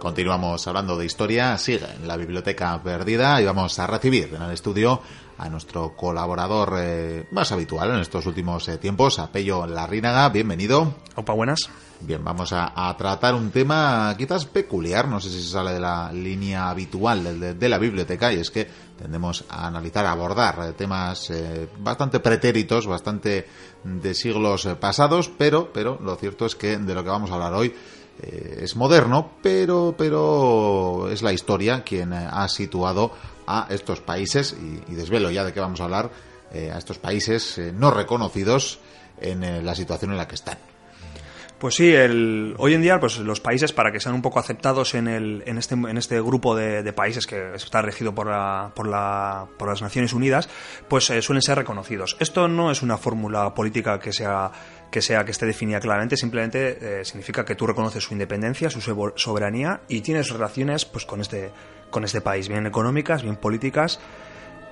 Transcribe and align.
Continuamos 0.00 0.66
hablando 0.66 0.96
de 0.96 1.04
historia, 1.04 1.58
sigue 1.58 1.84
en 1.84 2.08
la 2.08 2.16
biblioteca 2.16 2.82
perdida 2.82 3.38
y 3.38 3.44
vamos 3.44 3.78
a 3.78 3.86
recibir 3.86 4.32
en 4.34 4.40
el 4.40 4.52
estudio 4.52 5.02
a 5.36 5.46
nuestro 5.50 5.94
colaborador 5.94 6.72
eh, 6.78 7.28
más 7.32 7.52
habitual 7.52 7.90
en 7.90 8.00
estos 8.00 8.24
últimos 8.24 8.66
eh, 8.68 8.78
tiempos, 8.78 9.18
a 9.18 9.30
Pello 9.30 9.66
Larrínaga. 9.66 10.30
Bienvenido. 10.30 10.94
Opa, 11.16 11.34
buenas. 11.34 11.68
Bien, 12.00 12.24
vamos 12.24 12.54
a, 12.54 12.96
tratar 12.96 13.34
un 13.34 13.50
tema 13.50 14.14
quizás 14.16 14.46
peculiar, 14.46 15.06
no 15.06 15.20
sé 15.20 15.28
si 15.28 15.42
se 15.42 15.50
sale 15.50 15.72
de 15.72 15.80
la 15.80 16.10
línea 16.14 16.70
habitual 16.70 17.58
de, 17.58 17.68
la 17.68 17.76
biblioteca, 17.76 18.32
y 18.32 18.40
es 18.40 18.50
que 18.50 18.66
tendemos 18.98 19.44
a 19.50 19.66
analizar, 19.66 20.06
a 20.06 20.12
abordar 20.12 20.60
eh, 20.62 20.72
temas 20.72 21.30
bastante 21.78 22.20
pretéritos, 22.20 22.86
bastante 22.86 23.46
de 23.84 24.14
siglos 24.14 24.66
pasados, 24.80 25.30
pero, 25.36 25.70
pero 25.74 25.98
lo 26.02 26.16
cierto 26.16 26.46
es 26.46 26.56
que 26.56 26.78
de 26.78 26.94
lo 26.94 27.04
que 27.04 27.10
vamos 27.10 27.30
a 27.30 27.34
hablar 27.34 27.52
hoy 27.52 27.74
es 28.22 28.76
moderno, 28.76 29.32
pero, 29.42 29.94
pero 29.96 31.08
es 31.10 31.22
la 31.22 31.32
historia 31.32 31.82
quien 31.84 32.12
ha 32.12 32.48
situado 32.48 33.12
a 33.50 33.66
estos 33.70 34.00
países, 34.00 34.56
y, 34.88 34.94
desvelo 34.94 35.30
ya 35.30 35.44
de 35.44 35.52
qué 35.52 35.60
vamos 35.60 35.80
a 35.80 35.84
hablar, 35.84 36.10
eh, 36.52 36.70
a 36.72 36.78
estos 36.78 36.98
países 36.98 37.58
eh, 37.58 37.72
no 37.72 37.90
reconocidos 37.90 38.78
en 39.20 39.42
eh, 39.42 39.62
la 39.62 39.74
situación 39.74 40.12
en 40.12 40.16
la 40.16 40.28
que 40.28 40.36
están. 40.36 40.58
Pues 41.58 41.74
sí, 41.74 41.92
el, 41.92 42.54
hoy 42.58 42.72
en 42.72 42.80
día 42.80 42.98
pues 42.98 43.18
los 43.18 43.40
países 43.40 43.72
para 43.72 43.92
que 43.92 44.00
sean 44.00 44.14
un 44.14 44.22
poco 44.22 44.38
aceptados 44.38 44.94
en, 44.94 45.08
el, 45.08 45.42
en, 45.44 45.58
este, 45.58 45.74
en 45.74 45.98
este 45.98 46.18
grupo 46.22 46.56
de, 46.56 46.90
países 46.94 47.26
que 47.26 47.54
está 47.54 47.82
regido 47.82 48.14
por, 48.14 48.28
la, 48.28 48.72
por, 48.74 48.88
la, 48.88 49.46
por 49.58 49.68
las 49.68 49.82
Naciones 49.82 50.14
Unidas, 50.14 50.48
pues 50.88 51.12
suelen 51.20 51.42
ser 51.42 51.58
reconocidos. 51.58 52.16
Esto 52.18 52.48
no 52.48 52.70
es 52.70 52.80
una 52.80 52.96
fórmula 52.96 53.52
política 53.52 54.00
que 54.00 54.12
sea 54.12 54.50
que 54.90 55.02
sea 55.02 55.24
que 55.24 55.30
esté 55.30 55.46
definida 55.46 55.80
claramente, 55.80 56.16
simplemente 56.16 57.04
significa 57.04 57.44
que 57.44 57.54
tú 57.54 57.66
reconoces 57.66 58.02
su 58.02 58.12
independencia, 58.12 58.70
su 58.70 58.80
soberanía 59.14 59.80
y 59.88 60.00
tienes 60.00 60.30
relaciones 60.30 60.84
pues 60.84 61.04
con 61.04 61.20
este 61.20 61.50
con 61.90 62.04
este 62.04 62.20
país, 62.20 62.48
bien 62.48 62.66
económicas, 62.66 63.22
bien 63.22 63.36
políticas. 63.36 64.00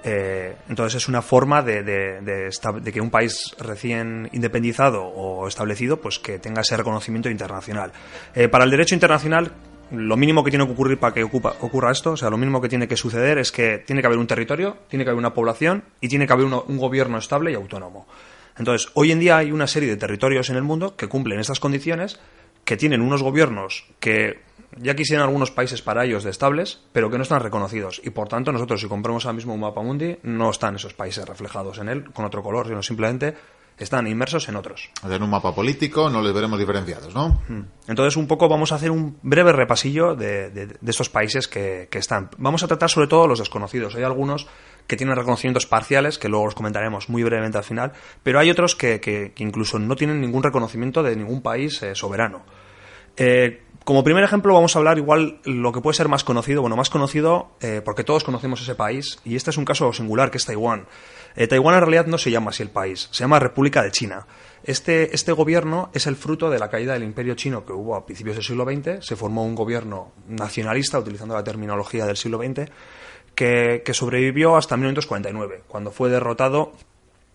Eh, 0.05 0.55
entonces 0.69 1.03
es 1.03 1.09
una 1.09 1.23
forma 1.23 1.61
de, 1.61 1.83
de, 1.83 2.93
que 2.93 3.01
un 3.01 3.11
país 3.11 3.57
recién 3.59 4.29
independizado 4.33 5.03
o 5.05 5.49
establecido 5.49 6.01
pues 6.01 6.21
que 6.21 6.39
tenga 6.39 6.63
ese 6.63 6.77
reconocimiento 6.77 7.29
internacional. 7.29 7.93
Eh, 8.35 8.49
para 8.49 8.65
el 8.65 8.71
derecho 8.71 8.95
internacional 8.95 9.53
lo 9.91 10.17
mínimo 10.17 10.45
que 10.45 10.51
tiene 10.51 10.67
que 10.67 10.73
ocurrir 10.73 10.99
para 10.99 11.15
que 11.15 11.25
ocurra 11.25 11.91
esto, 11.91 12.13
o 12.13 12.17
sea, 12.17 12.29
lo 12.29 12.37
mínimo 12.37 12.61
que 12.61 12.69
tiene 12.69 12.87
que 12.87 12.97
suceder 12.97 13.39
es 13.39 13.51
que 13.51 13.79
tiene 13.79 14.03
que 14.03 14.07
haber 14.07 14.19
un 14.19 14.27
territorio, 14.27 14.77
tiene 14.87 15.03
que 15.03 15.11
haber 15.11 15.19
una 15.19 15.33
población 15.33 15.83
y 16.01 16.09
tiene 16.09 16.27
que 16.27 16.33
haber 16.35 16.45
un 16.45 16.77
gobierno 16.77 17.17
estable 17.17 17.53
y 17.53 17.55
autónomo. 17.55 18.07
Entonces, 18.59 18.91
hoy 18.95 19.13
en 19.13 19.21
día 19.21 19.39
hay 19.39 19.53
una 19.53 19.67
serie 19.67 19.89
de 19.89 19.97
territorios 19.97 20.51
en 20.51 20.57
el 20.57 20.63
mundo 20.63 20.97
que 20.97 21.09
cumplen 21.09 21.41
estas 21.41 21.61
condiciones, 21.61 22.19
que 22.65 22.77
tienen 22.77 23.01
unos 23.01 23.23
gobiernos 23.23 23.87
que 24.01 24.41
ya 24.77 24.95
quisieran 24.95 25.25
algunos 25.25 25.51
países 25.51 25.81
para 25.81 26.05
ellos 26.05 26.25
de 26.25 26.31
estables, 26.31 26.81
pero 26.93 27.11
que 27.11 27.17
no 27.17 27.23
están 27.23 27.41
reconocidos. 27.41 28.01
Y 28.05 28.11
por 28.11 28.29
tanto, 28.29 28.53
nosotros, 28.53 28.81
si 28.81 28.89
compramos 28.89 29.25
ahora 29.25 29.37
mismo 29.37 29.55
un 29.55 29.61
mapa 29.61 29.83
mundi, 29.83 30.19
no 30.23 30.51
están 30.51 30.77
esos 30.77 30.93
países 30.93 31.27
reflejados 31.27 31.79
en 31.79 31.89
él 31.89 32.11
con 32.13 32.25
otro 32.25 32.43
color, 32.43 32.67
sino 32.67 32.83
simplemente 32.83 33.35
están 33.79 34.07
inmersos 34.07 34.49
en 34.49 34.57
otros. 34.57 34.91
En 35.09 35.23
un 35.23 35.31
mapa 35.31 35.55
político 35.55 36.11
no 36.11 36.23
les 36.23 36.33
veremos 36.33 36.59
diferenciados, 36.59 37.15
¿no? 37.15 37.41
Hmm. 37.49 37.63
Entonces, 37.87 38.17
un 38.17 38.27
poco 38.27 38.49
vamos 38.49 38.73
a 38.73 38.77
hacer 38.77 38.91
un 38.91 39.19
breve 39.23 39.53
repasillo 39.53 40.15
de, 40.15 40.51
de, 40.51 40.77
estos 40.87 41.09
países 41.09 41.49
que, 41.49 41.89
están. 41.93 42.31
Vamos 42.39 42.63
a 42.63 42.69
tratar 42.69 42.91
sobre 42.91 43.09
todo 43.09 43.27
los 43.27 43.39
desconocidos. 43.39 43.95
Hay 43.95 44.03
algunos 44.03 44.47
que 44.87 44.97
tienen 44.97 45.17
reconocimientos 45.17 45.67
parciales, 45.67 46.19
que 46.19 46.29
luego 46.29 46.47
los 46.47 46.55
comentaremos 46.55 47.09
muy 47.09 47.23
brevemente 47.23 47.59
al 47.59 47.65
final, 47.65 47.93
pero 48.23 48.39
hay 48.39 48.51
otros 48.51 48.75
que, 48.75 49.33
incluso 49.39 49.79
no 49.79 49.97
tienen 49.97 50.21
ningún 50.21 50.43
reconocimiento 50.43 51.03
de 51.03 51.15
ningún 51.15 51.43
país 51.43 51.83
eh, 51.83 51.95
soberano. 51.95 52.43
Eh, 53.17 53.63
como 53.89 54.05
primer 54.05 54.23
ejemplo 54.23 54.53
vamos 54.53 54.77
a 54.77 54.81
hablar 54.81 54.99
igual 54.99 55.41
lo 55.45 55.73
que 55.73 55.81
puede 55.81 55.97
ser 55.97 56.09
más 56.09 56.23
conocido, 56.23 56.61
bueno, 56.61 56.77
más 56.77 56.91
conocido 56.91 57.53
eh, 57.63 57.81
porque 57.83 58.05
todos 58.05 58.23
conocemos 58.23 58.61
ese 58.61 58.75
país 58.75 59.19
y 59.25 59.35
este 59.35 59.49
es 59.49 59.57
un 59.57 59.65
caso 59.65 59.95
singular 59.95 60.31
que 60.31 60.37
es 60.37 60.45
Taiwán. 60.45 60.87
Eh, 61.41 61.47
Taiwán 61.47 61.77
en 61.77 61.83
realidad 61.83 62.07
no 62.07 62.19
se 62.19 62.33
llama 62.33 62.51
así 62.51 62.65
el 62.65 62.71
país, 62.71 63.09
se 63.13 63.21
llama 63.21 63.39
República 63.39 63.81
de 63.85 63.93
China. 63.93 64.27
Este, 64.65 65.15
este 65.15 65.31
gobierno 65.31 65.89
es 65.95 66.09
el 66.09 66.17
fruto 66.17 66.51
de 66.51 66.59
la 66.59 66.69
caída 66.69 66.95
del 66.95 67.05
imperio 67.05 67.37
chino 67.37 67.65
que 67.65 67.73
hubo 67.73 67.95
a 67.95 68.05
principios 68.05 68.35
del 68.35 68.45
siglo 68.45 68.65
XX, 68.65 69.07
se 69.07 69.15
formó 69.15 69.45
un 69.45 69.55
gobierno 69.55 70.11
nacionalista 70.27 70.99
utilizando 70.99 71.37
la 71.37 71.45
terminología 71.45 72.07
del 72.07 72.17
siglo 72.17 72.39
XX 72.39 72.69
que, 73.37 73.83
que 73.85 73.95
sobrevivió 73.95 74.57
hasta 74.57 74.77
1949, 74.77 75.63
cuando 75.69 75.93
fue 75.93 76.11
derrotado 76.11 76.73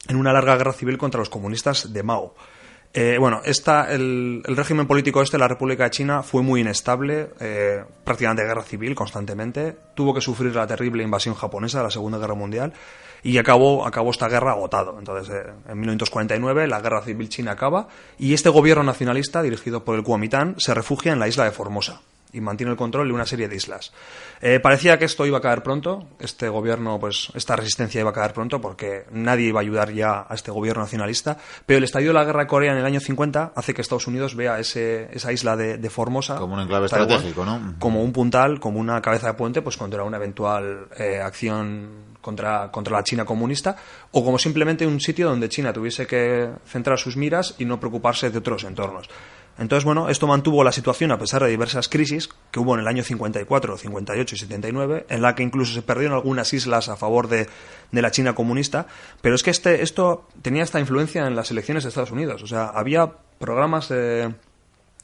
en 0.10 0.18
una 0.18 0.34
larga 0.34 0.58
guerra 0.58 0.74
civil 0.74 0.98
contra 0.98 1.20
los 1.20 1.30
comunistas 1.30 1.94
de 1.94 2.04
Mao. 2.04 2.36
Eh, 2.96 3.18
bueno, 3.20 3.42
esta, 3.44 3.92
el, 3.92 4.44
régimen 4.46 4.86
político 4.86 5.24
este, 5.24 5.40
la 5.40 5.48
República 5.48 5.86
de 5.86 5.90
China, 5.90 6.22
fue 6.22 6.44
muy 6.44 6.62
inestable, 6.62 7.30
eh, 7.40 7.84
prácticamente 8.04 8.44
guerra 8.44 8.62
civil 8.62 8.94
constantemente, 8.94 9.76
tuvo 9.96 10.14
que 10.14 10.22
sufrir 10.22 10.56
la 10.56 10.68
terrible 10.68 11.02
invasión 11.02 11.34
japonesa 11.34 11.80
de 11.80 11.86
la 11.86 11.90
Segunda 11.90 12.20
Guerra 12.20 12.36
Mundial 12.36 12.72
y 13.24 13.40
acabó, 13.40 13.88
acabó 13.88 14.12
esta 14.12 14.28
guerra 14.28 14.52
agotado. 14.52 15.00
Entonces, 15.00 15.34
eh, 15.34 15.52
en 15.70 15.80
1949 15.80 16.68
la 16.68 16.82
guerra 16.82 17.02
civil 17.02 17.30
china 17.30 17.54
acaba 17.54 17.88
y 18.20 18.36
este 18.36 18.50
gobierno 18.50 18.84
nacionalista, 18.84 19.42
dirigido 19.42 19.84
por 19.84 19.96
el 19.96 20.04
Kuomintang, 20.04 20.60
se 20.60 20.76
refugia 20.76 21.14
en 21.14 21.20
la 21.20 21.28
isla 21.28 21.46
de 21.46 21.52
Formosa 21.52 22.02
y 22.34 22.42
mantiene 22.42 22.72
el 22.72 22.78
control 22.78 23.08
de 23.08 23.14
una 23.14 23.26
serie 23.26 23.48
de 23.48 23.56
islas. 23.56 23.94
Eh, 24.42 24.60
parecía 24.60 24.98
que 24.98 25.06
esto 25.06 25.26
iba 25.26 25.38
a 25.38 25.42
caer 25.42 25.64
pronto, 25.64 26.10
este 26.20 26.50
gobierno, 26.50 27.00
pues 27.00 27.30
esta 27.36 27.56
resistencia 27.56 28.02
iba 28.02 28.10
a 28.10 28.14
caer 28.14 28.34
pronto 28.34 28.60
porque 28.60 29.06
nadie 29.12 29.48
iba 29.48 29.60
a 29.60 29.62
ayudar 29.62 29.92
ya 29.94 30.26
a 30.28 30.34
este 30.34 30.52
gobierno 30.52 30.82
nacionalista, 30.82 31.38
pero 31.66 31.78
el 31.78 31.84
estallido 31.84 32.12
de 32.12 32.20
la 32.20 32.26
guerra 32.26 32.42
de 32.42 32.48
Corea 32.48 32.72
en 32.72 32.80
el 32.80 32.86
año 32.86 33.00
50 33.00 33.54
hace 33.56 33.74
que 33.74 33.82
Estados 33.82 34.08
Unidos 34.08 34.36
vea 34.36 34.60
ese, 34.60 35.10
esa 35.14 35.32
isla 35.32 35.56
de, 35.56 35.94
Formosa 35.94 36.38
como 36.38 36.56
un 36.56 36.62
enclave 36.62 36.88
estratégico, 36.88 37.46
¿no? 37.46 37.76
Como 37.78 38.02
un 38.02 38.12
puntal, 38.12 38.60
como 38.60 38.80
una 38.80 39.00
cabeza 39.00 39.28
de 39.28 39.34
puente, 39.36 39.62
pues 39.62 39.78
contra 39.78 40.04
una 40.04 40.18
eventual 40.18 40.88
eh, 40.98 41.22
acción 41.22 42.14
contra, 42.20 42.72
contra 42.72 42.98
la 42.98 43.04
China 43.04 43.26
comunista, 43.26 43.76
o 44.12 44.24
como 44.24 44.40
simplemente 44.40 44.88
un 44.88 45.00
sitio 45.00 45.30
donde 45.30 45.50
China 45.50 45.72
tuviese 45.72 46.08
que 46.08 46.50
centrar 46.66 46.98
sus 46.98 47.16
miras 47.16 47.56
y 47.60 47.66
no 47.66 47.80
preocuparse 47.80 48.32
de 48.32 48.40
otros 48.40 48.64
entornos. 48.64 49.08
Entonces, 49.60 49.86
bueno, 49.86 50.10
esto 50.10 50.26
mantuvo 50.26 50.64
la 50.64 50.72
situación 50.72 51.12
a 51.12 51.20
pesar 51.20 51.44
de 51.44 51.50
diversas 51.50 51.88
crisis 51.88 52.30
que 52.52 52.60
hubo 52.60 52.74
en 52.74 52.82
el 52.82 52.88
año 52.88 53.04
54, 53.04 53.78
58 53.78 54.36
y 54.36 54.38
79, 54.38 55.06
en 55.10 55.22
la 55.22 55.36
que 55.36 55.44
incluso 55.44 55.74
se 55.74 55.84
perdieron 55.84 56.16
algunas 56.16 56.52
islas 56.54 56.90
a 56.90 56.96
favor 56.96 57.28
de, 57.28 57.48
la 57.92 58.10
China 58.10 58.34
comunista, 58.34 58.88
pero 59.22 59.36
es 59.36 59.44
que 59.44 59.52
este, 59.52 59.84
esto 59.84 60.28
tenía 60.42 60.64
esta 60.64 60.80
influencia 60.80 61.28
en 61.28 61.36
las 61.36 61.52
elecciones 61.52 61.84
de 61.84 61.90
Estados 61.90 62.12
Unidos. 62.12 62.42
O 62.42 62.48
sea, 62.48 62.66
había 62.66 63.14
programas 63.38 63.90
de... 63.90 64.34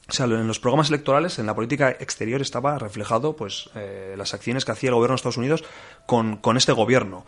O 0.08 0.12
sea, 0.12 0.26
en 0.26 0.48
los 0.48 0.58
programas 0.58 0.88
electorales, 0.88 1.38
en 1.38 1.46
la 1.46 1.54
política 1.54 1.90
exterior 1.90 2.42
estaba 2.42 2.76
reflejado 2.80 3.36
pues 3.36 3.70
eh, 3.76 4.14
las 4.18 4.34
acciones 4.34 4.64
que 4.64 4.72
hacía 4.72 4.88
el 4.88 4.96
gobierno 4.96 5.12
de 5.12 5.16
Estados 5.16 5.36
Unidos 5.36 5.62
con, 6.06 6.36
con 6.36 6.56
este 6.56 6.72
gobierno. 6.72 7.24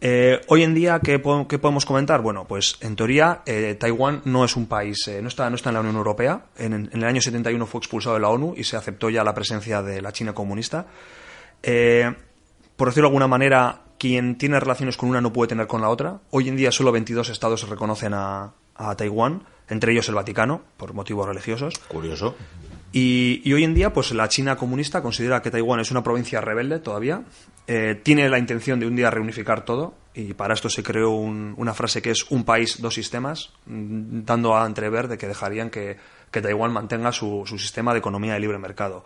Eh, 0.00 0.40
hoy 0.48 0.62
en 0.62 0.74
día, 0.74 1.00
¿qué, 1.00 1.18
podemos 1.18 1.86
comentar? 1.86 2.20
Bueno, 2.20 2.44
pues 2.46 2.76
en 2.80 2.94
teoría 2.94 3.42
eh, 3.46 3.76
Taiwán 3.78 4.22
no 4.24 4.44
es 4.44 4.54
un 4.56 4.66
país, 4.66 5.08
eh, 5.08 5.22
no, 5.22 5.28
está, 5.28 5.48
no 5.48 5.56
está 5.56 5.70
en 5.70 5.74
la 5.74 5.80
Unión 5.80 5.96
Europea. 5.96 6.46
En, 6.58 6.90
el 6.92 7.04
año 7.04 7.20
71 7.20 7.66
fue 7.66 7.78
expulsado 7.78 8.14
de 8.14 8.20
la 8.20 8.28
ONU 8.28 8.54
y 8.56 8.64
se 8.64 8.76
aceptó 8.76 9.08
ya 9.08 9.24
la 9.24 9.34
presencia 9.34 9.82
de 9.82 10.02
la 10.02 10.12
China 10.12 10.34
comunista. 10.34 10.86
por 11.62 12.88
decirlo 12.88 13.08
de 13.08 13.10
alguna 13.10 13.28
manera, 13.28 13.80
quien 13.98 14.36
tiene 14.36 14.60
relaciones 14.60 14.96
con 14.96 15.08
una 15.08 15.20
no 15.20 15.32
puede 15.32 15.48
tener 15.48 15.66
con 15.66 15.80
la 15.80 15.88
otra. 15.88 16.20
Hoy 16.30 16.48
en 16.48 16.56
día 16.56 16.70
solo 16.70 16.92
22 16.92 17.30
estados 17.30 17.66
reconocen 17.68 18.12
a, 18.12 18.52
a 18.74 18.96
Taiwán, 18.96 19.44
entre 19.68 19.92
ellos 19.92 20.08
el 20.08 20.14
Vaticano, 20.14 20.62
por 20.76 20.92
motivos 20.92 21.26
religiosos. 21.26 21.78
Curioso. 21.88 22.34
Y, 22.96 23.52
hoy 23.52 23.64
en 23.64 23.74
día, 23.74 23.92
pues 23.92 24.12
la 24.12 24.28
China 24.28 24.54
comunista 24.54 25.02
considera 25.02 25.42
que 25.42 25.50
Taiwán 25.50 25.80
es 25.80 25.90
una 25.90 26.04
provincia 26.04 26.40
rebelde 26.40 26.78
todavía, 26.78 27.24
eh, 27.66 28.00
tiene 28.00 28.28
la 28.28 28.38
intención 28.38 28.78
de 28.78 28.86
un 28.86 28.94
día 28.94 29.10
reunificar 29.10 29.64
todo, 29.64 29.94
y 30.14 30.34
para 30.34 30.54
esto 30.54 30.70
se 30.70 30.84
creó 30.84 31.10
una 31.10 31.74
frase 31.74 32.00
que 32.00 32.12
es 32.12 32.30
un 32.30 32.44
país, 32.44 32.80
dos 32.80 32.94
sistemas, 32.94 33.52
mm, 33.66 34.20
dando 34.24 34.56
a 34.56 34.64
entrever 34.64 35.08
de 35.08 35.18
que 35.18 35.26
dejarían 35.26 35.70
que, 35.70 35.96
Taiwán 36.30 36.72
mantenga 36.72 37.10
su, 37.10 37.42
sistema 37.58 37.92
de 37.92 37.98
economía 37.98 38.34
de 38.34 38.40
libre 38.40 38.58
mercado. 38.58 39.04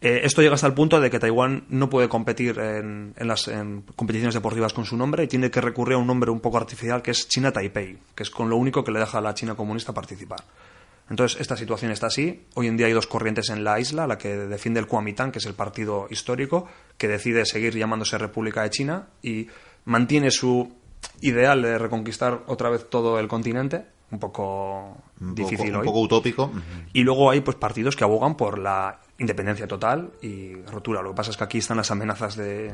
Eh, 0.00 0.22
esto 0.24 0.42
llega 0.42 0.54
hasta 0.54 0.66
el 0.66 0.74
punto 0.74 1.00
de 1.00 1.08
que 1.08 1.20
Taiwán 1.20 1.66
no 1.68 1.88
puede 1.88 2.08
competir 2.08 2.58
en, 2.58 3.14
las 3.16 3.48
competiciones 3.94 4.34
deportivas 4.34 4.72
con 4.72 4.84
su 4.84 4.96
nombre 4.96 5.22
y 5.22 5.28
tiene 5.28 5.52
que 5.52 5.60
recurrir 5.60 5.94
a 5.94 5.98
un 5.98 6.06
nombre 6.08 6.32
un 6.32 6.40
poco 6.40 6.58
artificial 6.58 7.00
que 7.00 7.12
es 7.12 7.28
China 7.28 7.52
Taipei, 7.52 7.96
que 8.12 8.24
es 8.24 8.30
con 8.30 8.50
lo 8.50 8.56
único 8.56 8.82
que 8.82 8.90
le 8.90 8.98
deja 8.98 9.18
a 9.18 9.20
la 9.20 9.34
China 9.34 9.54
comunista 9.54 9.92
participar. 9.92 10.40
Entonces, 11.10 11.40
esta 11.40 11.56
situación 11.56 11.90
está 11.90 12.06
así. 12.06 12.46
Hoy 12.54 12.68
en 12.68 12.76
día 12.76 12.86
hay 12.86 12.92
dos 12.92 13.08
corrientes 13.08 13.50
en 13.50 13.64
la 13.64 13.80
isla, 13.80 14.06
la 14.06 14.16
que 14.16 14.28
defiende 14.36 14.78
el 14.78 14.86
Kuomintang, 14.86 15.32
que 15.32 15.40
es 15.40 15.46
el 15.46 15.54
partido 15.54 16.06
histórico, 16.08 16.68
que 16.96 17.08
decide 17.08 17.44
seguir 17.44 17.76
llamándose 17.76 18.16
República 18.16 18.62
de 18.62 18.70
China 18.70 19.08
y 19.20 19.48
mantiene 19.84 20.30
su 20.30 20.72
ideal 21.20 21.62
de 21.62 21.78
reconquistar 21.78 22.44
otra 22.46 22.70
vez 22.70 22.88
todo 22.88 23.18
el 23.18 23.26
continente, 23.26 23.86
un 24.12 24.20
poco 24.20 24.98
difícil 25.18 25.74
Un 25.76 25.84
poco 25.84 26.00
utópico. 26.00 26.52
Y 26.92 27.02
luego 27.02 27.30
hay 27.30 27.40
pues 27.40 27.56
partidos 27.56 27.96
que 27.96 28.04
abogan 28.04 28.36
por 28.36 28.58
la 28.58 29.00
independencia 29.18 29.66
total 29.66 30.12
y 30.22 30.54
rotura. 30.62 31.02
Lo 31.02 31.10
que 31.10 31.16
pasa 31.16 31.30
es 31.30 31.36
que 31.36 31.44
aquí 31.44 31.58
están 31.58 31.76
las 31.76 31.90
amenazas 31.90 32.36
de, 32.36 32.72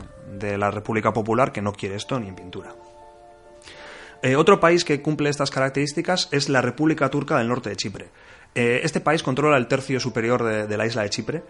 la 0.59 0.71
República 0.71 1.13
Popular 1.13 1.53
que 1.53 1.63
no 1.63 1.73
quiere 1.73 1.97
esto 1.97 2.21
ni 2.21 2.29
en 2.29 2.37
pintura. 2.37 2.75
Eh, 4.27 4.35
otro 4.35 4.59
país 4.59 4.85
que 4.85 5.01
cumple 5.01 5.31
estas 5.31 5.53
características 5.53 6.29
es 6.33 6.49
la 6.49 6.61
República 6.61 7.09
Turca 7.11 7.39
del 7.39 7.47
Norte 7.47 7.71
de 7.71 7.77
Chipre. 7.77 8.09
Eh, 8.57 8.81
este 8.83 9.01
país 9.01 9.23
controla 9.23 9.57
el 9.57 9.69
tercio 9.69 10.01
superior 10.01 10.43
de, 10.43 10.77
la 10.77 10.85
isla 10.85 11.03
de 11.03 11.11
Chipre 11.11 11.45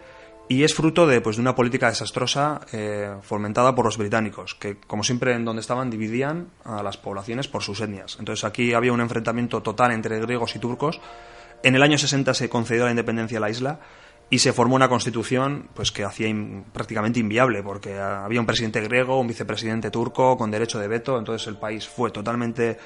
y 0.47 0.63
es 0.63 0.75
fruto 0.75 1.07
de, 1.07 1.23
pues, 1.23 1.37
de 1.37 1.41
una 1.41 1.55
política 1.55 1.89
desastrosa 1.89 2.61
eh, 2.75 3.15
fomentada 3.23 3.75
por 3.75 3.87
los 3.87 3.97
británicos, 3.97 4.55
que, 4.57 4.77
como 4.77 5.05
siempre, 5.05 5.33
en 5.33 5.47
donde 5.47 5.61
estaban, 5.61 5.89
dividían 5.89 6.51
a 6.65 6.83
las 6.83 6.99
poblaciones 6.99 7.49
por 7.49 7.63
sus 7.63 7.81
etnias. 7.81 8.19
Entonces, 8.19 8.45
aquí 8.45 8.75
había 8.75 8.93
un 8.93 9.01
enfrentamiento 9.01 9.63
total 9.63 9.93
entre 9.93 10.21
griegos 10.21 10.55
y 10.55 10.59
turcos. 10.59 11.01
En 11.63 11.77
el 11.77 11.83
año 11.83 11.97
60 11.97 12.35
se 12.35 12.51
concedió 12.51 12.85
la 12.85 12.91
independencia 12.91 13.39
a 13.39 13.41
la 13.41 13.49
isla 13.49 13.81
y 14.29 14.39
se 14.41 14.53
formó 14.53 14.75
una 14.75 14.89
constitución 14.89 15.69
pues 15.75 15.93
que 15.93 16.05
hacía 16.05 16.29
prácticamente 16.73 17.21
inviable 17.21 17.63
porque 17.63 17.99
había 17.99 18.41
un 18.41 18.47
presidente 18.47 18.81
griego, 18.81 19.21
un 19.21 19.29
vicepresidente 19.29 19.91
turco 19.91 20.37
con 20.37 20.51
derecho 20.51 20.79
de 20.79 20.89
veto, 20.89 21.19
entonces 21.19 21.47
el 21.47 21.57
país 21.57 21.87
fue 21.87 22.11
totalmente 22.11 22.79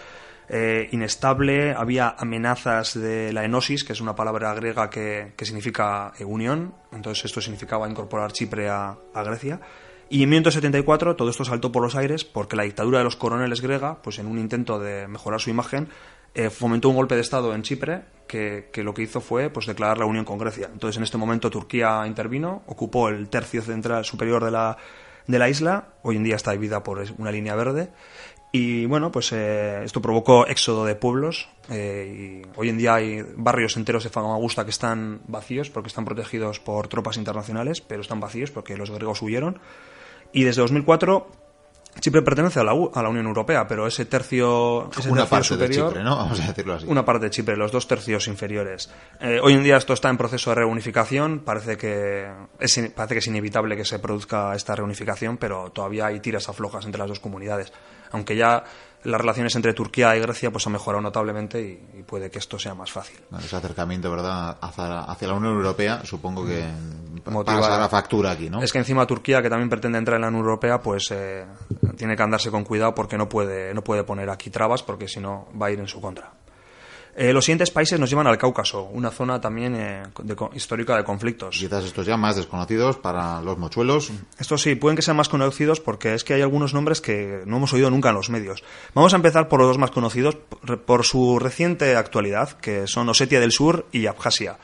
eh, 0.52 0.88
inestable, 0.90 1.74
había 1.74 2.16
amenazas 2.18 3.00
de 3.00 3.32
la 3.32 3.44
enosis, 3.44 3.84
que 3.84 3.92
es 3.92 4.00
una 4.00 4.16
palabra 4.16 4.52
griega 4.52 4.90
que, 4.90 5.32
significa 5.42 6.12
eh, 6.18 6.24
unión, 6.24 6.74
entonces 6.92 7.26
esto 7.26 7.40
significaba 7.40 7.88
incorporar 7.88 8.32
Chipre 8.32 8.68
a, 8.68 8.96
Grecia. 9.14 9.60
Y 10.08 10.24
en 10.24 10.28
1974 10.30 11.14
todo 11.14 11.30
esto 11.30 11.44
saltó 11.44 11.70
por 11.70 11.84
los 11.84 11.94
aires 11.94 12.24
porque 12.24 12.56
la 12.56 12.64
dictadura 12.64 12.98
de 12.98 13.04
los 13.04 13.14
coroneles 13.14 13.60
griega, 13.60 14.02
pues 14.02 14.18
en 14.18 14.26
un 14.26 14.40
intento 14.40 14.80
de 14.80 15.06
mejorar 15.06 15.40
su 15.40 15.50
imagen, 15.50 15.88
eh, 16.34 16.50
fomentó 16.50 16.88
un 16.88 16.96
golpe 16.96 17.14
de 17.14 17.20
Estado 17.20 17.54
en 17.54 17.62
Chipre 17.62 18.02
que, 18.26 18.70
lo 18.76 18.94
que 18.94 19.02
hizo 19.02 19.20
fue 19.20 19.50
pues, 19.50 19.66
declarar 19.66 19.98
la 19.98 20.06
unión 20.06 20.24
con 20.24 20.38
Grecia. 20.38 20.70
Entonces 20.72 20.96
en 20.96 21.02
este 21.02 21.18
momento 21.18 21.50
Turquía 21.50 22.04
intervino, 22.06 22.62
ocupó 22.66 23.08
el 23.08 23.28
tercio 23.28 23.60
central 23.62 24.04
superior 24.04 24.44
de 24.44 24.52
la, 24.52 24.76
de 25.26 25.38
la 25.38 25.48
isla, 25.48 25.88
hoy 26.02 26.16
en 26.16 26.24
día 26.24 26.36
está 26.36 26.52
dividida 26.52 26.82
por 26.82 27.02
una 27.18 27.32
línea 27.32 27.56
verde, 27.56 27.90
y 28.52 28.86
bueno, 28.86 29.12
pues 29.12 29.32
eh, 29.32 29.84
esto 29.84 30.02
provocó 30.02 30.46
éxodo 30.46 30.84
de 30.84 30.96
pueblos. 30.96 31.48
Eh, 31.68 32.42
hoy 32.56 32.68
en 32.68 32.78
día 32.78 32.94
hay 32.94 33.22
barrios 33.36 33.76
enteros 33.76 34.02
de 34.02 34.10
Famagusta 34.10 34.64
que 34.64 34.70
están 34.70 35.20
vacíos 35.28 35.70
porque 35.70 35.86
están 35.86 36.04
protegidos 36.04 36.58
por 36.58 36.88
tropas 36.88 37.16
internacionales, 37.16 37.80
pero 37.80 38.00
están 38.00 38.18
vacíos 38.18 38.50
porque 38.50 38.76
los 38.76 38.90
griegos 38.90 39.22
huyeron. 39.22 39.60
Y 40.32 40.42
desde 40.44 40.62
2004 40.62 41.30
Chipre 41.98 42.22
pertenece 42.22 42.60
a 42.60 42.64
la, 42.64 42.72
a 42.72 43.02
la 43.02 43.08
Unión 43.08 43.26
Europea, 43.26 43.66
pero 43.66 43.86
ese 43.86 44.04
tercio, 44.04 44.88
una 45.08 45.26
parte 45.26 45.48
superior, 45.48 45.86
de 45.86 45.90
Chipre, 45.90 46.04
¿no? 46.04 46.16
Vamos 46.16 46.40
a 46.40 46.46
decirlo 46.46 46.74
así. 46.74 46.86
Una 46.86 47.04
parte 47.04 47.24
de 47.26 47.30
Chipre, 47.30 47.56
los 47.56 47.72
dos 47.72 47.88
tercios 47.88 48.28
inferiores. 48.28 48.90
Eh, 49.20 49.40
hoy 49.42 49.54
en 49.54 49.64
día 49.64 49.76
esto 49.76 49.92
está 49.92 50.08
en 50.08 50.16
proceso 50.16 50.50
de 50.50 50.56
reunificación. 50.56 51.40
Parece 51.40 51.76
que 51.76 52.30
es, 52.58 52.78
parece 52.94 53.14
que 53.14 53.18
es 53.18 53.26
inevitable 53.26 53.76
que 53.76 53.84
se 53.84 53.98
produzca 53.98 54.54
esta 54.54 54.76
reunificación, 54.76 55.36
pero 55.36 55.70
todavía 55.70 56.06
hay 56.06 56.20
tiras 56.20 56.48
aflojas 56.48 56.84
entre 56.86 57.00
las 57.00 57.08
dos 57.08 57.20
comunidades 57.20 57.72
aunque 58.12 58.36
ya 58.36 58.64
las 59.02 59.18
relaciones 59.18 59.56
entre 59.56 59.72
Turquía 59.72 60.14
y 60.14 60.20
Grecia 60.20 60.50
pues 60.50 60.66
han 60.66 60.74
mejorado 60.74 61.00
notablemente 61.00 61.60
y, 61.60 62.02
puede 62.02 62.30
que 62.30 62.38
esto 62.38 62.58
sea 62.58 62.74
más 62.74 62.90
fácil. 62.90 63.18
Ese 63.38 63.56
acercamiento, 63.56 64.10
¿verdad?, 64.10 64.58
hacia, 64.60 65.28
la 65.28 65.34
Unión 65.34 65.54
Europea, 65.54 66.02
supongo 66.04 66.44
que 66.44 66.64
pasa 67.32 67.78
la 67.78 67.88
factura 67.88 68.32
aquí, 68.32 68.50
¿no? 68.50 68.62
Es 68.62 68.72
que 68.72 68.78
encima 68.78 69.06
Turquía, 69.06 69.40
que 69.40 69.48
también 69.48 69.70
pretende 69.70 69.98
entrar 69.98 70.16
en 70.16 70.22
la 70.22 70.28
Unión 70.28 70.44
Europea, 70.44 70.80
pues 70.80 71.10
eh, 71.12 71.46
tiene 72.00 72.16
que 72.16 72.22
andarse 72.22 72.50
con 72.50 72.64
cuidado 72.64 72.94
porque 72.94 73.18
no 73.18 73.28
puede, 73.28 73.74
no 73.74 73.84
puede 73.84 74.04
poner 74.04 74.30
aquí 74.30 74.48
trabas 74.48 74.82
porque 74.82 75.06
si 75.06 75.20
no 75.20 75.48
va 75.60 75.66
a 75.66 75.70
ir 75.70 75.78
en 75.78 75.86
su 75.86 76.00
contra. 76.00 76.32
Eh, 77.14 77.34
los 77.34 77.44
siguientes 77.44 77.70
países 77.70 78.00
nos 78.00 78.08
llevan 78.08 78.26
al 78.26 78.38
Cáucaso, 78.38 78.84
una 78.84 79.10
zona 79.10 79.38
también 79.38 79.74
eh, 79.76 80.02
histórica 80.54 80.96
de 80.96 81.04
conflictos. 81.04 81.58
Quizás 81.58 81.84
estos 81.84 82.06
ya 82.06 82.16
más 82.16 82.36
desconocidos 82.36 82.96
para 82.96 83.42
los 83.42 83.58
mochuelos. 83.58 84.10
Estos 84.38 84.62
sí, 84.62 84.76
pueden 84.76 84.96
que 84.96 85.02
sean 85.02 85.18
más 85.18 85.28
conocidos 85.28 85.78
porque 85.78 86.14
es 86.14 86.24
que 86.24 86.32
hay 86.32 86.40
algunos 86.40 86.72
nombres 86.72 87.02
que 87.02 87.42
no 87.44 87.58
hemos 87.58 87.74
oído 87.74 87.90
nunca 87.90 88.08
en 88.08 88.14
los 88.14 88.30
medios. 88.30 88.64
Vamos 88.94 89.12
a 89.12 89.16
empezar 89.16 89.48
por 89.48 89.60
los 89.60 89.68
dos 89.68 89.78
más 89.78 89.90
conocidos 89.90 90.38
por 90.86 91.04
su 91.04 91.38
reciente 91.38 91.96
actualidad, 91.96 92.52
que 92.52 92.86
son 92.86 93.10
Osetia 93.10 93.40
del 93.40 93.52
Sur 93.52 93.84
y 93.92 94.06
Abjasia. 94.06 94.56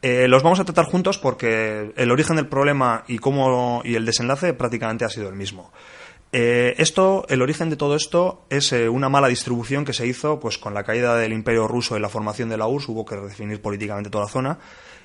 Eh, 0.00 0.26
los 0.28 0.42
vamos 0.42 0.60
a 0.60 0.64
tratar 0.64 0.86
juntos 0.86 1.18
porque 1.18 1.92
el 1.94 2.10
origen 2.10 2.36
del 2.36 2.46
problema 2.46 3.04
y, 3.08 3.18
cómo, 3.18 3.82
y 3.84 3.96
el 3.96 4.06
desenlace 4.06 4.54
prácticamente 4.54 5.04
ha 5.04 5.10
sido 5.10 5.28
el 5.28 5.34
mismo. 5.34 5.72
Eh, 6.30 6.74
esto, 6.76 7.24
el 7.28 7.40
origen 7.40 7.70
de 7.70 7.76
todo 7.76 7.96
esto 7.96 8.44
es 8.50 8.72
eh, 8.72 8.88
una 8.88 9.08
mala 9.08 9.28
distribución 9.28 9.86
que 9.86 9.94
se 9.94 10.06
hizo 10.06 10.38
pues 10.38 10.58
con 10.58 10.74
la 10.74 10.84
caída 10.84 11.16
del 11.16 11.32
Imperio 11.32 11.66
ruso 11.66 11.96
y 11.96 12.00
la 12.00 12.10
formación 12.10 12.50
de 12.50 12.58
la 12.58 12.66
URSS, 12.66 12.88
hubo 12.90 13.06
que 13.06 13.16
redefinir 13.16 13.62
políticamente 13.62 14.10
toda 14.10 14.24
la 14.24 14.30
zona. 14.30 14.58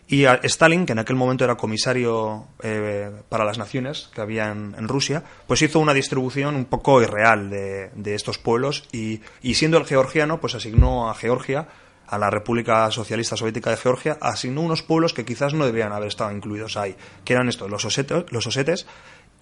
Y 0.07 0.25
Stalin, 0.25 0.85
que 0.85 0.91
en 0.91 0.99
aquel 0.99 1.15
momento 1.15 1.45
era 1.45 1.55
comisario 1.55 2.47
eh, 2.61 3.09
para 3.29 3.45
las 3.45 3.57
naciones 3.57 4.09
que 4.13 4.19
había 4.19 4.51
en, 4.51 4.87
Rusia, 4.87 5.23
pues 5.47 5.61
hizo 5.61 5.79
una 5.79 5.93
distribución 5.93 6.55
un 6.55 6.65
poco 6.65 7.01
irreal 7.01 7.49
de, 7.49 8.13
estos 8.13 8.37
pueblos 8.37 8.83
y, 8.91 9.21
siendo 9.53 9.77
el 9.77 9.85
georgiano, 9.85 10.41
pues 10.41 10.55
asignó 10.55 11.09
a 11.09 11.15
Georgia, 11.15 11.69
a 12.05 12.17
la 12.17 12.29
República 12.29 12.91
Socialista 12.91 13.37
Soviética 13.37 13.69
de 13.69 13.77
Georgia, 13.77 14.17
asignó 14.19 14.61
unos 14.61 14.83
pueblos 14.83 15.13
que 15.13 15.23
quizás 15.23 15.53
no 15.53 15.65
deberían 15.65 15.93
haber 15.93 16.09
estado 16.09 16.31
incluidos 16.33 16.75
ahí, 16.75 16.97
que 17.23 17.31
eran 17.31 17.47
estos, 17.47 17.71
los, 17.71 17.87
los 18.29 18.47
osetes 18.47 18.85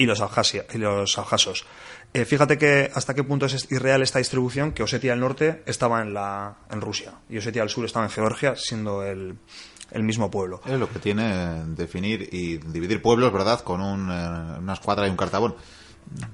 y 0.02 0.06
los, 0.08 0.20
abjasia, 0.20 0.66
y 0.74 0.80
los 0.80 1.18
abjasos. 1.20 1.66
Eh, 2.14 2.26
fíjate 2.26 2.58
que 2.58 2.90
hasta 2.94 3.14
qué 3.14 3.24
punto 3.24 3.46
es 3.46 3.72
irreal 3.72 4.02
esta 4.02 4.18
distribución, 4.18 4.72
que 4.72 4.82
Osetia 4.82 5.12
del 5.12 5.20
Norte 5.20 5.62
estaba 5.68 6.02
en, 6.02 6.14
la, 6.16 6.58
en 6.72 6.82
Rusia 6.82 7.14
y 7.30 7.38
Osetia 7.38 7.62
del 7.62 7.70
Sur 7.70 7.86
estaba 7.86 8.06
en 8.06 8.12
Georgia, 8.12 8.56
siendo 8.56 9.04
el, 9.04 9.38
el 9.92 10.04
mismo 10.04 10.32
pueblo. 10.32 10.60
Es 10.66 10.80
lo 10.80 10.90
que 10.90 10.98
tiene 10.98 11.66
definir 11.68 12.28
y 12.32 12.58
dividir 12.58 13.02
pueblos, 13.02 13.32
¿verdad?, 13.32 13.62
con 13.62 13.80
un, 13.80 14.10
eh, 14.10 14.60
una 14.60 14.74
escuadra 14.74 15.06
y 15.08 15.12
un 15.12 15.18
cartabón. 15.18 15.56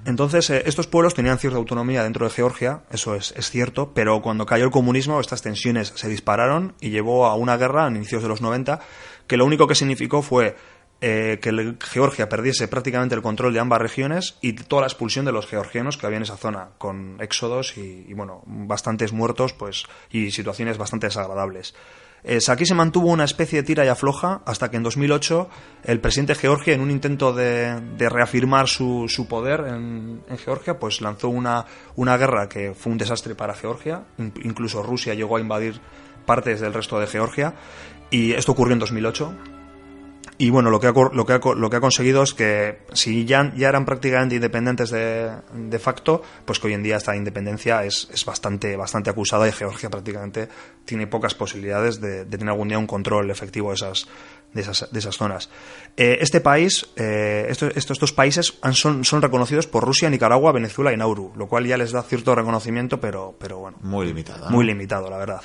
Entonces, 0.06 0.48
eh, 0.48 0.62
estos 0.64 0.86
pueblos 0.86 1.12
tenían 1.12 1.38
cierta 1.38 1.58
autonomía 1.58 2.02
dentro 2.02 2.26
de 2.26 2.32
Georgia, 2.32 2.84
eso 2.90 3.14
es, 3.14 3.34
es, 3.36 3.50
cierto, 3.50 3.92
pero 3.92 4.22
cuando 4.22 4.46
cayó 4.46 4.64
el 4.64 4.70
comunismo, 4.70 5.20
estas 5.20 5.42
tensiones 5.42 5.92
se 5.94 6.08
dispararon 6.08 6.74
y 6.80 6.88
llevó 6.88 7.26
a 7.26 7.34
una 7.34 7.58
guerra 7.58 7.86
a 7.86 7.90
inicios 7.90 8.22
de 8.22 8.28
los 8.28 8.40
90, 8.40 8.80
que 9.26 9.36
lo 9.36 9.44
único 9.44 9.66
que 9.66 9.74
significó 9.74 10.22
fue 10.22 10.56
eh, 11.00 11.38
que 11.40 11.76
Georgia 11.80 12.28
perdiese 12.28 12.66
prácticamente 12.66 13.14
el 13.14 13.22
control 13.22 13.52
de 13.52 13.60
ambas 13.60 13.80
regiones 13.80 14.36
y 14.40 14.54
toda 14.54 14.82
la 14.82 14.88
expulsión 14.88 15.24
de 15.24 15.30
los 15.30 15.46
georgianos 15.46 15.96
que 15.96 16.06
había 16.06 16.16
en 16.16 16.24
esa 16.24 16.36
zona, 16.36 16.70
con 16.76 17.18
éxodos 17.20 17.78
y, 17.78 18.12
bueno, 18.14 18.42
bastantes 18.46 19.12
muertos 19.12 19.52
pues, 19.52 19.84
y 20.10 20.32
situaciones 20.32 20.76
bastante 20.76 21.06
desagradables. 21.06 21.76
aquí 22.48 22.66
se 22.66 22.74
mantuvo 22.74 23.10
una 23.10 23.22
especie 23.22 23.60
de 23.60 23.62
tira 23.62 23.84
y 23.84 23.88
afloja 23.88 24.42
hasta 24.44 24.72
que 24.72 24.76
en 24.76 24.82
2008 24.82 25.48
el 25.84 26.00
presidente 26.00 26.34
de 26.34 26.40
Georgia, 26.40 26.74
en 26.74 26.80
un 26.80 26.90
intento 26.90 27.32
de, 27.32 27.80
reafirmar 27.96 28.66
su, 28.66 29.26
poder 29.28 29.60
en, 29.68 30.22
Georgia, 30.44 30.80
pues 30.80 31.00
lanzó 31.00 31.28
una, 31.28 31.64
una 31.94 32.16
guerra 32.16 32.48
que 32.48 32.74
fue 32.74 32.90
un 32.90 32.98
desastre 32.98 33.36
para 33.36 33.54
Georgia. 33.54 34.02
Incluso 34.42 34.82
Rusia 34.82 35.14
llegó 35.14 35.36
a 35.36 35.40
invadir 35.40 35.80
partes 36.26 36.60
del 36.60 36.74
resto 36.74 36.98
de 36.98 37.06
Georgia. 37.06 37.54
Y 38.10 38.32
esto 38.32 38.50
ocurrió 38.50 38.72
en 38.72 38.80
2008 38.80 39.57
y 40.40 40.50
bueno, 40.50 40.70
lo 40.70 40.78
que 40.78 40.86
ha, 40.86 40.92
lo 40.92 41.26
que 41.26 41.32
ha, 41.32 41.40
lo 41.56 41.68
que 41.68 41.76
ha 41.76 41.80
conseguido 41.80 42.22
es 42.22 42.32
que 42.32 42.78
si 42.92 43.24
ya, 43.24 43.52
ya 43.56 43.68
eran 43.68 43.84
prácticamente 43.84 44.36
independientes 44.36 44.90
de, 44.90 45.32
de 45.52 45.78
facto, 45.80 46.22
pues 46.44 46.60
que 46.60 46.68
hoy 46.68 46.74
en 46.74 46.84
día 46.84 46.96
esta 46.96 47.16
independencia 47.16 47.84
es, 47.84 48.08
es 48.12 48.24
bastante, 48.24 48.76
bastante 48.76 49.10
acusada 49.10 49.48
y 49.48 49.52
Georgia 49.52 49.90
prácticamente 49.90 50.48
tiene 50.84 51.08
pocas 51.08 51.34
posibilidades 51.34 52.00
de, 52.00 52.24
tener 52.24 52.50
algún 52.50 52.68
día 52.68 52.78
un 52.78 52.86
control 52.86 53.32
efectivo 53.32 53.70
de 53.70 53.74
esas, 53.74 54.06
de 54.54 54.60
esas, 54.60 54.88
de 54.92 54.98
esas 55.00 55.16
zonas. 55.16 55.50
Eh, 55.96 56.18
este 56.20 56.40
país, 56.40 56.88
eh, 56.94 57.46
estos, 57.48 57.72
estos, 57.74 58.12
países 58.12 58.54
son, 58.74 59.04
son 59.04 59.20
reconocidos 59.20 59.66
por 59.66 59.84
Rusia, 59.84 60.08
Nicaragua, 60.08 60.52
Venezuela 60.52 60.92
y 60.92 60.96
Nauru, 60.96 61.32
lo 61.34 61.48
cual 61.48 61.66
ya 61.66 61.76
les 61.76 61.90
da 61.90 62.04
cierto 62.04 62.36
reconocimiento, 62.36 63.00
pero, 63.00 63.34
pero 63.40 63.58
bueno. 63.58 63.78
Muy 63.80 64.06
limitado. 64.06 64.50
Muy 64.50 64.64
limitado, 64.64 65.10
la 65.10 65.18
verdad. 65.18 65.42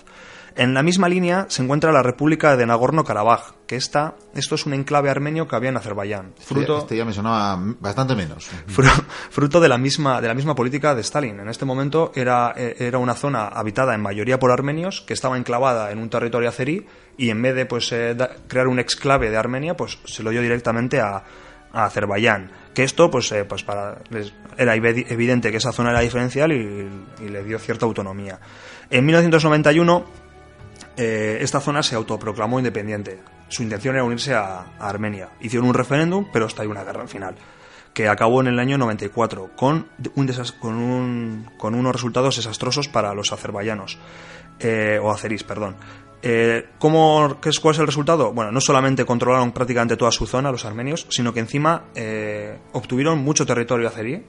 En 0.55 0.73
la 0.73 0.83
misma 0.83 1.09
línea 1.09 1.47
se 1.49 1.63
encuentra 1.63 1.91
la 1.91 2.03
República 2.03 2.55
de 2.55 2.65
Nagorno-Karabaj, 2.67 3.55
que 3.65 3.75
está, 3.75 4.15
esto 4.35 4.53
es 4.53 4.65
un 4.67 4.73
enclave 4.73 5.09
armenio 5.09 5.47
que 5.47 5.55
había 5.55 5.69
en 5.69 5.77
Azerbaiyán. 5.77 6.33
Fruto, 6.39 6.77
este 6.79 6.95
ya 6.95 7.05
me 7.05 7.13
sonaba 7.13 7.59
bastante 7.79 8.15
menos. 8.15 8.49
Fruto 9.31 9.59
de 9.59 9.67
la, 9.67 9.79
misma, 9.79 10.21
de 10.21 10.27
la 10.27 10.35
misma 10.35 10.53
política 10.53 10.93
de 10.93 11.01
Stalin. 11.01 11.39
En 11.39 11.49
este 11.49 11.65
momento 11.65 12.11
era, 12.13 12.53
eh, 12.55 12.75
era 12.79 12.99
una 12.99 13.15
zona 13.15 13.47
habitada 13.47 13.95
en 13.95 14.01
mayoría 14.01 14.37
por 14.37 14.51
armenios, 14.51 15.01
que 15.01 15.13
estaba 15.13 15.37
enclavada 15.37 15.91
en 15.91 15.97
un 15.97 16.09
territorio 16.09 16.49
azerí, 16.49 16.85
y 17.17 17.31
en 17.31 17.41
vez 17.41 17.55
de 17.55 17.65
pues, 17.65 17.91
eh, 17.91 18.15
crear 18.47 18.67
un 18.67 18.79
exclave 18.79 19.31
de 19.31 19.37
Armenia, 19.37 19.75
pues 19.75 19.97
se 20.05 20.21
lo 20.21 20.29
dio 20.29 20.41
directamente 20.41 20.99
a, 20.99 21.23
Azerbaiyán. 21.73 22.51
Que 22.75 22.83
esto, 22.83 23.09
pues, 23.09 23.31
eh, 23.31 23.45
pues 23.45 23.63
para, 23.63 23.97
era 24.57 24.75
evidente 24.75 25.49
que 25.49 25.57
esa 25.57 25.71
zona 25.71 25.89
era 25.89 26.01
diferencial 26.01 26.51
y, 26.51 26.87
y 27.25 27.29
le 27.29 27.43
dio 27.43 27.57
cierta 27.57 27.87
autonomía. 27.87 28.39
En 28.91 29.03
1991 29.07 30.22
eh, 30.97 31.39
esta 31.41 31.59
zona 31.59 31.81
se 31.83 31.95
autoproclamó 31.95 32.59
independiente. 32.59 33.19
Su 33.47 33.63
intención 33.63 33.95
era 33.95 34.03
unirse 34.03 34.33
a, 34.33 34.77
Armenia. 34.79 35.29
Hicieron 35.41 35.67
un 35.67 35.73
referéndum, 35.73 36.27
pero 36.31 36.47
hay 36.57 36.67
una 36.67 36.83
guerra 36.83 37.01
al 37.01 37.07
final, 37.07 37.35
que 37.93 38.07
acabó 38.07 38.41
en 38.41 38.47
el 38.47 38.59
año 38.59 38.77
94, 38.77 39.51
con, 39.55 39.87
un 40.15 41.47
con, 41.57 41.75
unos 41.75 41.93
resultados 41.93 42.37
desastrosos 42.37 42.87
para 42.87 43.13
los 43.13 43.31
azerbaiyanos, 43.31 43.97
eh, 44.59 44.99
o 45.01 45.11
azeríes, 45.11 45.43
perdón. 45.43 45.75
Eh, 46.21 46.69
¿cómo, 46.79 47.37
qué 47.41 47.49
es, 47.49 47.59
¿Cuál 47.59 47.73
es 47.73 47.79
el 47.79 47.87
resultado? 47.87 48.31
Bueno, 48.31 48.51
no 48.51 48.61
solamente 48.61 49.05
controlaron 49.05 49.51
prácticamente 49.51 49.97
toda 49.97 50.11
su 50.11 50.25
zona, 50.25 50.51
los 50.51 50.63
armenios, 50.63 51.05
sino 51.09 51.33
que 51.33 51.41
encima 51.41 51.85
obtuvieron 52.71 53.19
mucho 53.19 53.45
territorio 53.45 53.87
azerí, 53.87 54.23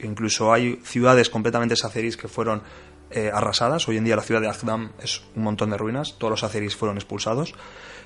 incluso 0.00 0.52
hay 0.52 0.80
ciudades 0.84 1.30
completamente 1.30 1.74
azeríes 1.82 2.16
que 2.16 2.28
fueron 2.28 2.62
eh, 3.10 3.30
arrasadas. 3.32 3.88
Hoy 3.88 3.96
en 3.96 4.04
día 4.04 4.16
la 4.16 4.22
ciudad 4.22 4.40
de 4.40 4.48
Agdam 4.48 4.92
es 5.02 5.22
un 5.34 5.42
montón 5.44 5.70
de 5.70 5.76
ruinas, 5.76 6.16
todos 6.18 6.30
los 6.30 6.44
azeríes 6.44 6.76
fueron 6.76 6.96
expulsados. 6.96 7.54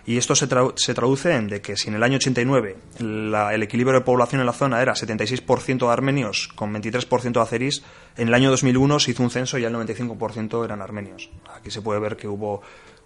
Y 0.05 0.17
esto 0.17 0.35
se, 0.35 0.49
se 0.77 0.95
traduce 0.95 1.35
en 1.35 1.49
de 1.49 1.61
que 1.61 1.77
si 1.77 1.89
en 1.89 1.95
el 1.95 2.03
año 2.03 2.17
89 2.17 2.77
el 2.99 3.63
equilibrio 3.63 4.01
de 4.01 4.05
población 4.05 4.41
en 4.41 4.47
la 4.47 4.53
zona 4.53 4.83
era 4.83 4.95
76% 4.95 5.87
de 5.87 5.93
armenios 5.93 6.49
con 6.57 6.75
23% 6.75 7.33
de 7.33 7.41
azeríes, 7.41 7.85
en 8.17 8.29
el 8.29 8.35
año 8.35 8.51
2001 8.51 8.99
se 8.99 9.13
hizo 9.13 9.23
un 9.23 9.31
censo 9.31 9.59
y 9.59 9.65
el 9.65 9.75
95% 9.75 10.65
eran 10.65 10.83
armenios. 10.83 11.31
Aquí 11.55 11.71
se 11.71 11.83
puede 11.83 12.01
ver 12.01 12.17
que 12.17 12.27
hubo 12.27 12.63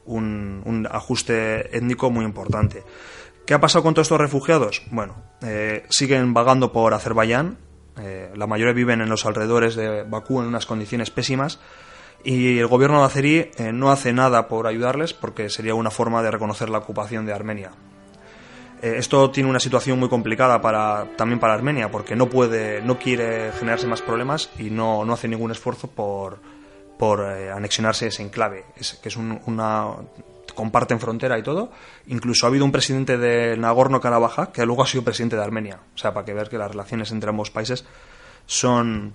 un, 0.07 0.89
ajuste 0.91 1.77
étnico 1.77 2.11
muy 2.11 2.25
importante. 2.25 2.83
¿Qué 3.45 3.55
ha 3.55 3.61
pasado 3.61 3.83
con 3.83 3.95
todos 3.95 4.07
estos 4.07 4.21
refugiados? 4.21 4.83
Bueno, 4.91 5.23
eh, 5.43 5.85
siguen 5.91 6.35
vagando 6.35 6.73
por 6.73 6.95
Azerbaiyán, 6.95 7.59
eh, 7.99 8.31
la 8.35 8.47
mayoría 8.47 8.75
viven 8.75 9.01
en 9.01 9.09
los 9.09 9.25
alrededores 9.25 9.75
de 9.75 10.03
Bakú 10.03 10.41
en 10.41 10.49
unas 10.49 10.67
condiciones 10.67 11.11
pésimas 11.11 11.61
y 12.27 12.59
el 12.59 12.67
gobierno 12.67 13.01
de 13.01 13.07
Azerí 13.07 13.51
eh, 13.57 13.73
no 13.73 13.91
hace 13.91 14.13
nada 14.13 14.49
por 14.49 14.67
ayudarles 14.67 15.15
porque 15.15 15.49
sería 15.49 15.75
una 15.75 15.91
forma 15.91 16.23
de 16.23 16.31
reconocer 16.31 16.69
la 16.69 16.79
ocupación 16.79 17.25
de 17.27 17.33
Armenia. 17.33 17.71
esto 18.83 19.31
tiene 19.31 19.49
una 19.49 19.61
situación 19.61 19.99
muy 19.99 20.09
complicada 20.09 20.61
para, 20.61 21.07
también 21.17 21.41
para 21.41 21.55
Armenia 21.55 21.91
porque 21.91 22.17
no 22.17 22.29
puede, 22.29 22.83
no 22.83 22.99
quiere 22.99 23.53
generarse 23.53 23.87
más 23.87 24.03
problemas 24.03 24.51
y 24.59 24.71
no, 24.71 25.05
no 25.05 25.15
hace 25.15 25.29
ningún 25.29 25.51
esfuerzo 25.51 25.89
por, 25.89 26.39
por 26.99 27.21
eh, 27.21 27.51
anexionarse 27.51 28.09
ese 28.09 28.23
enclave, 28.23 28.65
que 29.03 29.09
es 29.09 29.17
una 29.17 29.95
comparten 30.57 30.99
frontera 30.99 31.39
y 31.39 31.43
todo. 31.45 31.71
Incluso 32.09 32.47
ha 32.47 32.49
habido 32.49 32.65
un 32.65 32.73
presidente 32.73 33.17
de 33.17 33.57
Nagorno-Karabaj 33.57 34.51
que 34.53 34.67
luego 34.67 34.83
ha 34.83 34.87
sido 34.87 35.05
presidente 35.05 35.37
de 35.37 35.43
Armenia. 35.43 35.79
O 35.95 35.99
sea, 35.99 36.13
para 36.13 36.25
que 36.27 36.35
ver 36.35 36.49
que 36.49 36.59
las 36.59 36.71
relaciones 36.71 37.13
entre 37.13 37.31
ambos 37.31 37.51
países 37.51 37.85
son, 38.47 39.15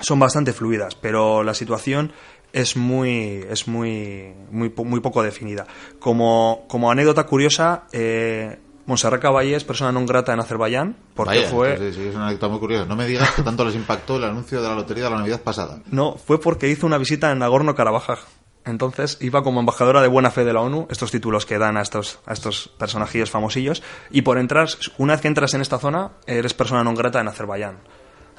son 0.00 0.18
bastante 0.18 0.54
fluidas, 0.54 0.94
pero 0.94 1.42
la 1.42 1.52
situación 1.52 2.12
es 2.52 2.76
muy 2.76 3.44
es 3.48 3.68
muy 3.68 4.34
muy, 4.50 4.72
muy 4.84 5.00
poco 5.00 5.22
definida. 5.22 5.66
Como, 5.98 6.64
como 6.68 6.90
anécdota 6.90 7.24
curiosa, 7.24 7.84
eh, 7.92 8.58
Montserrat 8.88 9.20
Caballé 9.20 9.54
es 9.54 9.68
persona 9.68 9.92
non 9.92 10.08
grata 10.08 10.32
en 10.32 10.40
Azerbaiyán 10.40 10.96
porque 11.12 11.44
fue... 11.44 11.76
Sí, 11.76 11.92
sí, 11.92 12.08
es 12.08 12.16
una 12.16 12.32
anécdota 12.32 12.48
muy 12.48 12.58
curiosa. 12.58 12.88
No 12.88 12.96
me 12.96 13.04
digas 13.04 13.36
que 13.36 13.44
tanto 13.44 13.60
les 13.68 13.76
impactó 13.76 14.16
el 14.16 14.24
anuncio 14.24 14.62
de 14.62 14.68
la 14.68 14.74
lotería 14.74 15.04
de 15.04 15.10
la 15.10 15.18
Navidad 15.20 15.44
pasada. 15.44 15.84
No, 15.92 16.16
fue 16.16 16.40
porque 16.40 16.72
hizo 16.72 16.86
una 16.86 16.96
visita 16.96 17.30
en 17.30 17.38
Nagorno-Karabaj. 17.40 18.24
Entonces 18.64 19.18
iba 19.20 19.42
como 19.42 19.60
embajadora 19.60 20.00
de 20.00 20.08
buena 20.08 20.30
fe 20.30 20.44
de 20.44 20.54
la 20.54 20.60
ONU, 20.60 20.88
estos 20.90 21.10
títulos 21.10 21.44
que 21.44 21.58
dan 21.58 21.76
a 21.76 21.82
estos, 21.82 22.20
a 22.24 22.32
estos 22.32 22.68
personajillos 22.78 23.30
famosillos, 23.30 23.82
y 24.10 24.22
por 24.22 24.38
entrar, 24.38 24.68
una 24.96 25.12
vez 25.14 25.20
que 25.20 25.28
entras 25.28 25.52
en 25.52 25.60
esta 25.60 25.78
zona, 25.78 26.12
eres 26.26 26.52
persona 26.52 26.80
non 26.80 26.96
grata 26.96 27.20
en 27.20 27.28
Azerbaiyán. 27.28 27.80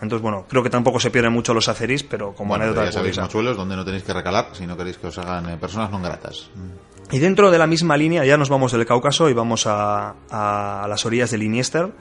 Entonces, 0.01 0.21
bueno, 0.21 0.45
creo 0.47 0.63
que 0.63 0.69
tampoco 0.69 0.99
se 0.99 1.11
pierden 1.11 1.33
mucho 1.33 1.53
los 1.53 1.67
azeris, 1.67 2.03
pero 2.03 2.33
como 2.33 2.55
anécdota 2.55 2.85
ya 2.85 2.91
sabéis, 2.91 3.17
mochuelos 3.19 3.57
donde 3.57 3.75
no 3.75 3.83
tenéis 3.83 4.03
que 4.03 4.13
recalar 4.13 4.49
si 4.53 4.65
no 4.65 4.77
queréis 4.77 4.97
que 4.97 5.07
os 5.07 5.17
hagan 5.17 5.49
eh, 5.49 5.57
personas 5.57 5.91
non 5.91 6.01
gratas. 6.01 6.49
Y 7.11 7.19
dentro 7.19 7.51
de 7.51 7.57
la 7.57 7.67
misma 7.67 7.97
línea 7.97 8.23
ya 8.23 8.37
nos 8.37 8.49
vamos 8.49 8.71
del 8.71 8.85
Cáucaso 8.85 9.29
y 9.29 9.33
vamos 9.33 9.65
a, 9.65 10.15
las 10.87 11.05
orillas 11.05 11.31
del 11.31 11.43
Iniester, 11.43 11.91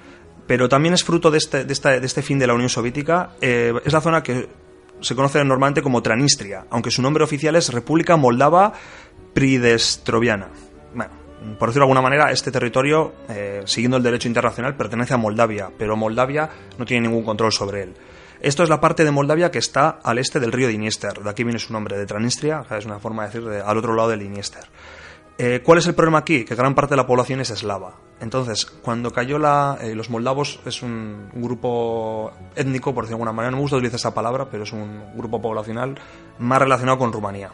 pero 0.47 0.69
también 0.69 0.95
es 0.95 1.03
fruto 1.03 1.31
de 1.31 1.39
este, 1.39 1.65
de 1.65 1.73
este 2.07 2.23
fin 2.23 2.39
de 2.39 2.47
la 2.47 2.55
Unión 2.55 2.69
Soviética. 2.69 3.35
Eh, 3.41 3.73
es 3.85 3.93
la 3.93 4.01
zona 4.01 4.23
que 4.23 4.49
se 5.01 5.15
conoce 5.15 5.43
normalmente 5.45 5.83
como 5.83 6.03
Tranistria, 6.03 6.67
aunque 6.71 6.91
su 6.91 7.03
nombre 7.03 7.25
oficial 7.25 7.57
es 7.57 7.73
República 7.73 8.17
Moldava 8.17 8.73
Pridestroviana. 9.35 10.49
Por 11.59 11.69
decirlo 11.69 11.85
de 11.87 11.91
alguna 11.91 12.03
manera, 12.03 12.33
este 12.33 12.51
territorio, 12.51 13.15
eh, 13.29 13.63
siguiendo 13.65 13.97
el 13.97 14.03
derecho 14.03 14.29
internacional, 14.29 14.77
pertenece 14.77 15.15
a 15.15 15.17
Moldavia, 15.17 15.71
pero 15.79 15.97
Moldavia 15.97 16.51
no 16.79 16.85
tiene 16.85 17.07
ningún 17.07 17.25
control 17.25 17.53
sobre 17.53 17.83
él. 17.83 17.95
Esto 18.41 18.63
es 18.63 18.69
la 18.69 18.81
parte 18.81 19.05
de 19.05 19.11
Moldavia 19.11 19.51
que 19.51 19.59
está 19.59 19.99
al 20.03 20.19
este 20.19 20.41
del 20.41 20.53
río 20.53 20.69
Dniester, 20.69 21.21
de 21.21 21.31
aquí 21.31 21.45
viene 21.45 21.59
su 21.59 21.73
nombre, 21.73 21.97
de 21.97 22.07
Tranistria, 22.07 22.65
es 22.71 22.87
una 22.87 22.99
forma 22.99 23.27
de 23.27 23.41
decir 23.41 23.63
al 23.65 23.79
otro 23.79 23.95
lado 23.95 24.11
del 24.11 24.21
Dniester. 24.21 24.65
Eh, 25.41 25.61
¿Cuál 25.65 25.79
es 25.79 25.87
el 25.87 25.95
problema 25.95 26.19
aquí? 26.19 26.45
Que 26.45 26.57
gran 26.57 26.75
parte 26.75 26.95
de 26.95 26.97
la 26.97 27.07
población 27.07 27.41
es 27.41 27.51
eslava. 27.51 27.95
Entonces, 28.21 28.67
cuando 28.67 29.13
cayó 29.13 29.39
la... 29.39 29.79
Eh, 29.81 29.95
los 29.95 30.11
moldavos 30.11 30.59
es 30.67 30.83
un, 30.83 31.31
grupo 31.33 32.33
étnico, 32.57 32.93
por 32.93 33.05
decirlo 33.05 33.19
de 33.19 33.23
alguna 33.23 33.33
manera, 33.33 33.53
no 33.53 33.59
me 33.59 33.63
gusta 33.63 33.77
utilizar 33.77 33.99
esa 33.99 34.13
palabra, 34.13 34.49
pero 34.51 34.65
es 34.65 34.73
un 34.73 35.17
grupo 35.17 35.41
poblacional 35.41 35.95
más 36.41 36.59
relacionado 36.59 36.99
con 36.99 37.13
Rumanía. 37.13 37.53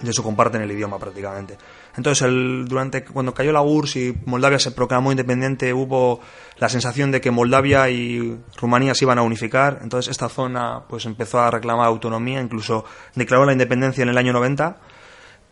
De 0.00 0.10
hecho, 0.10 0.22
comparten 0.22 0.62
el 0.62 0.70
idioma 0.70 0.98
prácticamente. 0.98 1.58
Entonces, 1.96 2.22
el, 2.26 2.66
durante 2.68 3.04
cuando 3.04 3.32
cayó 3.32 3.52
la 3.52 3.62
URSS 3.62 3.96
y 3.96 4.14
Moldavia 4.26 4.58
se 4.58 4.70
proclamó 4.70 5.10
independiente, 5.10 5.72
hubo 5.72 6.20
la 6.58 6.68
sensación 6.68 7.10
de 7.10 7.20
que 7.20 7.30
Moldavia 7.30 7.88
y 7.88 8.38
Rumanía 8.58 8.94
se 8.94 9.04
iban 9.04 9.18
a 9.18 9.22
unificar. 9.22 9.80
Entonces, 9.82 10.10
esta 10.10 10.28
zona 10.28 10.82
pues 10.88 11.06
empezó 11.06 11.40
a 11.40 11.50
reclamar 11.50 11.86
autonomía, 11.86 12.40
incluso 12.40 12.84
declaró 13.14 13.46
la 13.46 13.52
independencia 13.52 14.02
en 14.02 14.10
el 14.10 14.18
año 14.18 14.32
90 14.32 14.76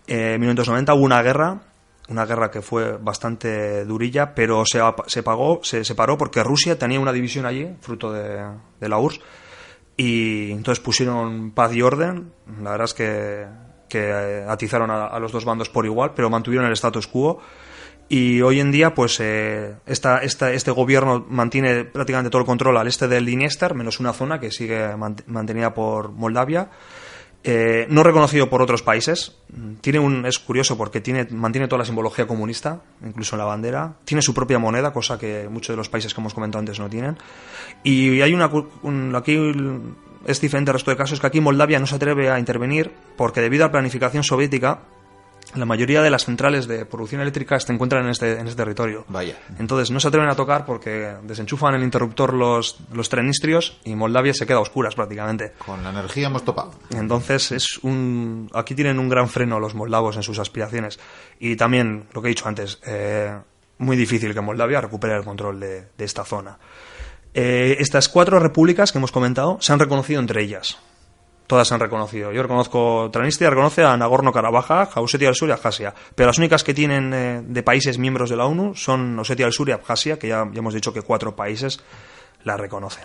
en 0.07 0.41
1990 0.41 0.95
hubo 0.95 1.05
una 1.05 1.23
guerra, 1.23 1.63
una 2.09 2.27
guerra 2.27 2.51
que 2.51 2.61
fue 2.61 2.99
bastante 2.99 3.85
durilla, 3.85 4.35
pero 4.35 4.65
se, 4.67 4.81
se 5.07 5.23
pagó, 5.23 5.61
se 5.63 5.85
separó 5.85 6.19
porque 6.19 6.43
Rusia 6.43 6.79
tenía 6.79 7.01
una 7.01 7.13
división 7.13 7.47
allí, 7.47 7.75
fruto 7.81 8.13
de, 8.13 8.45
la 8.81 8.99
URSS, 8.99 9.21
y 9.97 10.51
entonces 10.53 10.83
pusieron 10.85 11.53
paz 11.53 11.75
y 11.75 11.83
orden. 11.83 12.33
La 12.63 12.73
verdad 12.73 12.85
es 12.85 12.95
que, 12.95 13.47
que 13.95 14.45
atizaron 14.49 14.91
a, 14.91 15.17
los 15.21 15.31
dos 15.31 15.45
bandos 15.45 15.69
por 15.69 15.87
igual, 15.87 16.15
pero 16.17 16.29
mantuvieron 16.29 16.67
el 16.67 16.73
status 16.73 17.07
quo. 17.07 17.39
Y 18.09 18.43
hoy 18.43 18.59
en 18.59 18.73
día, 18.73 18.93
pues 18.93 19.21
eh, 19.21 19.77
esta, 19.87 20.19
este 20.19 20.71
gobierno 20.73 21.25
mantiene 21.29 21.85
prácticamente 21.85 22.29
todo 22.29 22.41
el 22.41 22.47
control 22.47 22.77
al 22.77 22.89
este 22.89 23.07
del 23.07 23.25
Dniester, 23.25 23.75
menos 23.75 24.01
una 24.01 24.13
zona 24.13 24.41
que 24.41 24.51
sigue 24.51 24.97
mantenida 24.97 25.73
por 25.75 26.11
Moldavia. 26.11 26.71
Eh, 27.47 27.87
no 27.91 28.03
reconocido 28.03 28.49
por 28.49 28.63
otros 28.63 28.83
países. 28.83 29.37
Tiene 29.83 29.99
un, 29.99 30.25
es 30.25 30.39
curioso 30.39 30.79
porque 30.79 31.03
tiene, 31.03 31.27
mantiene 31.31 31.69
toda 31.69 31.81
la 31.81 31.85
simbología 31.85 32.27
comunista, 32.27 32.81
incluso 33.05 33.37
en 33.37 33.39
la 33.39 33.45
bandera. 33.45 33.97
Tiene 34.05 34.23
su 34.23 34.33
propia 34.35 34.59
moneda, 34.59 34.93
cosa 34.93 35.19
que 35.19 35.47
muchos 35.51 35.75
de 35.75 35.77
los 35.77 35.91
países 35.91 36.15
que 36.15 36.21
hemos 36.21 36.33
comentado 36.33 36.61
antes 36.61 36.81
no 36.81 36.89
tienen. 36.89 37.17
Y 37.85 38.23
hay 38.23 38.33
una. 38.33 38.51
aquí 39.19 39.37
es 40.27 40.41
diferente 40.41 40.71
al 40.71 40.75
resto 40.75 40.91
de 40.91 40.97
casos 40.97 41.21
que 41.21 41.27
aquí 41.27 41.41
Moldavia 41.41 41.79
no 41.79 41.87
se 41.87 41.97
atreve 41.97 42.31
a 42.31 42.39
intervenir 42.39 42.93
porque, 43.17 43.41
debido 43.41 43.65
a 43.65 43.69
la 43.69 43.73
planificación 43.73 44.25
soviética, 44.25 44.81
la 45.55 45.67
mayoría 45.67 46.03
de 46.03 46.11
las 46.11 46.25
centrales 46.25 46.67
de 46.67 46.85
producción 46.85 47.21
eléctrica 47.21 47.61
se 47.61 47.73
encuentran 47.73 48.05
en 48.05 48.11
este, 48.11 48.33
en 48.33 48.47
este 48.47 48.57
territorio. 48.57 49.05
Vaya. 49.09 49.39
Entonces 49.59 49.91
no 49.91 50.01
se 50.01 50.09
atreven 50.09 50.29
a 50.29 50.35
tocar 50.35 50.65
porque 50.65 51.15
desenchufan 51.23 51.75
el 51.75 51.83
interruptor 51.83 52.33
los, 52.33 52.79
los 52.93 53.09
trenistrios 53.09 53.79
y 53.85 53.95
Moldavia 53.95 54.35
se 54.35 54.47
queda 54.47 54.59
a 54.59 54.61
oscuras 54.61 54.95
prácticamente. 54.95 55.53
Con 55.65 55.83
la 55.85 55.91
energía 55.91 56.27
hemos 56.27 56.45
topado. 56.45 56.73
Entonces 56.91 57.53
es 57.53 57.79
un, 57.79 58.51
aquí 58.53 58.75
tienen 58.75 58.99
un 58.99 59.09
gran 59.09 59.29
freno 59.29 59.61
los 59.61 59.75
moldavos 59.75 60.17
en 60.17 60.23
sus 60.23 60.39
aspiraciones. 60.39 60.99
Y 61.39 61.57
también, 61.57 62.07
lo 62.13 62.23
que 62.23 62.29
he 62.29 62.31
dicho 62.31 62.49
antes, 62.49 62.81
eh, 62.87 63.37
muy 63.79 63.97
difícil 63.97 64.35
que 64.35 64.41
Moldavia 64.41 64.81
recupere 64.81 65.17
el 65.17 65.25
control 65.25 65.61
de, 65.61 65.89
esta 65.99 66.25
zona. 66.25 66.59
Eh, 67.35 67.77
estas 67.81 68.09
cuatro 68.09 68.39
repúblicas 68.39 68.93
que 68.93 68.99
hemos 68.99 69.13
comentado 69.13 69.59
se 69.61 69.73
han 69.73 69.81
reconocido 69.81 70.21
entre 70.21 70.43
ellas 70.43 70.79
todas 71.47 71.69
se 71.69 71.75
han 71.75 71.81
reconocido. 71.81 72.33
Yo 72.33 72.43
reconozco, 72.43 73.11
Transnistria 73.13 73.51
reconoce 73.51 73.83
a 73.83 73.97
Nagorno-Karabaj, 73.97 74.97
a 74.97 75.01
Osetia 75.01 75.29
del 75.29 75.35
Sur 75.35 75.49
y 75.49 75.53
Abjasia. 75.53 75.95
Pero 76.15 76.29
las 76.29 76.39
únicas 76.39 76.65
que 76.65 76.75
tienen 76.75 77.13
eh, 77.13 77.43
de 77.45 77.63
países 77.63 77.99
miembros 77.99 78.31
de 78.31 78.37
la 78.37 78.47
ONU 78.47 78.75
son 78.75 79.19
Osetia 79.19 79.47
del 79.47 79.53
Sur 79.53 79.69
y 79.69 79.73
Abjasia, 79.73 80.19
que 80.19 80.29
ya, 80.29 80.49
hemos 80.55 80.75
dicho 80.75 80.93
que 80.93 81.03
cuatro 81.03 81.37
países 81.37 81.81
la 82.45 82.57
reconocen. 82.57 83.05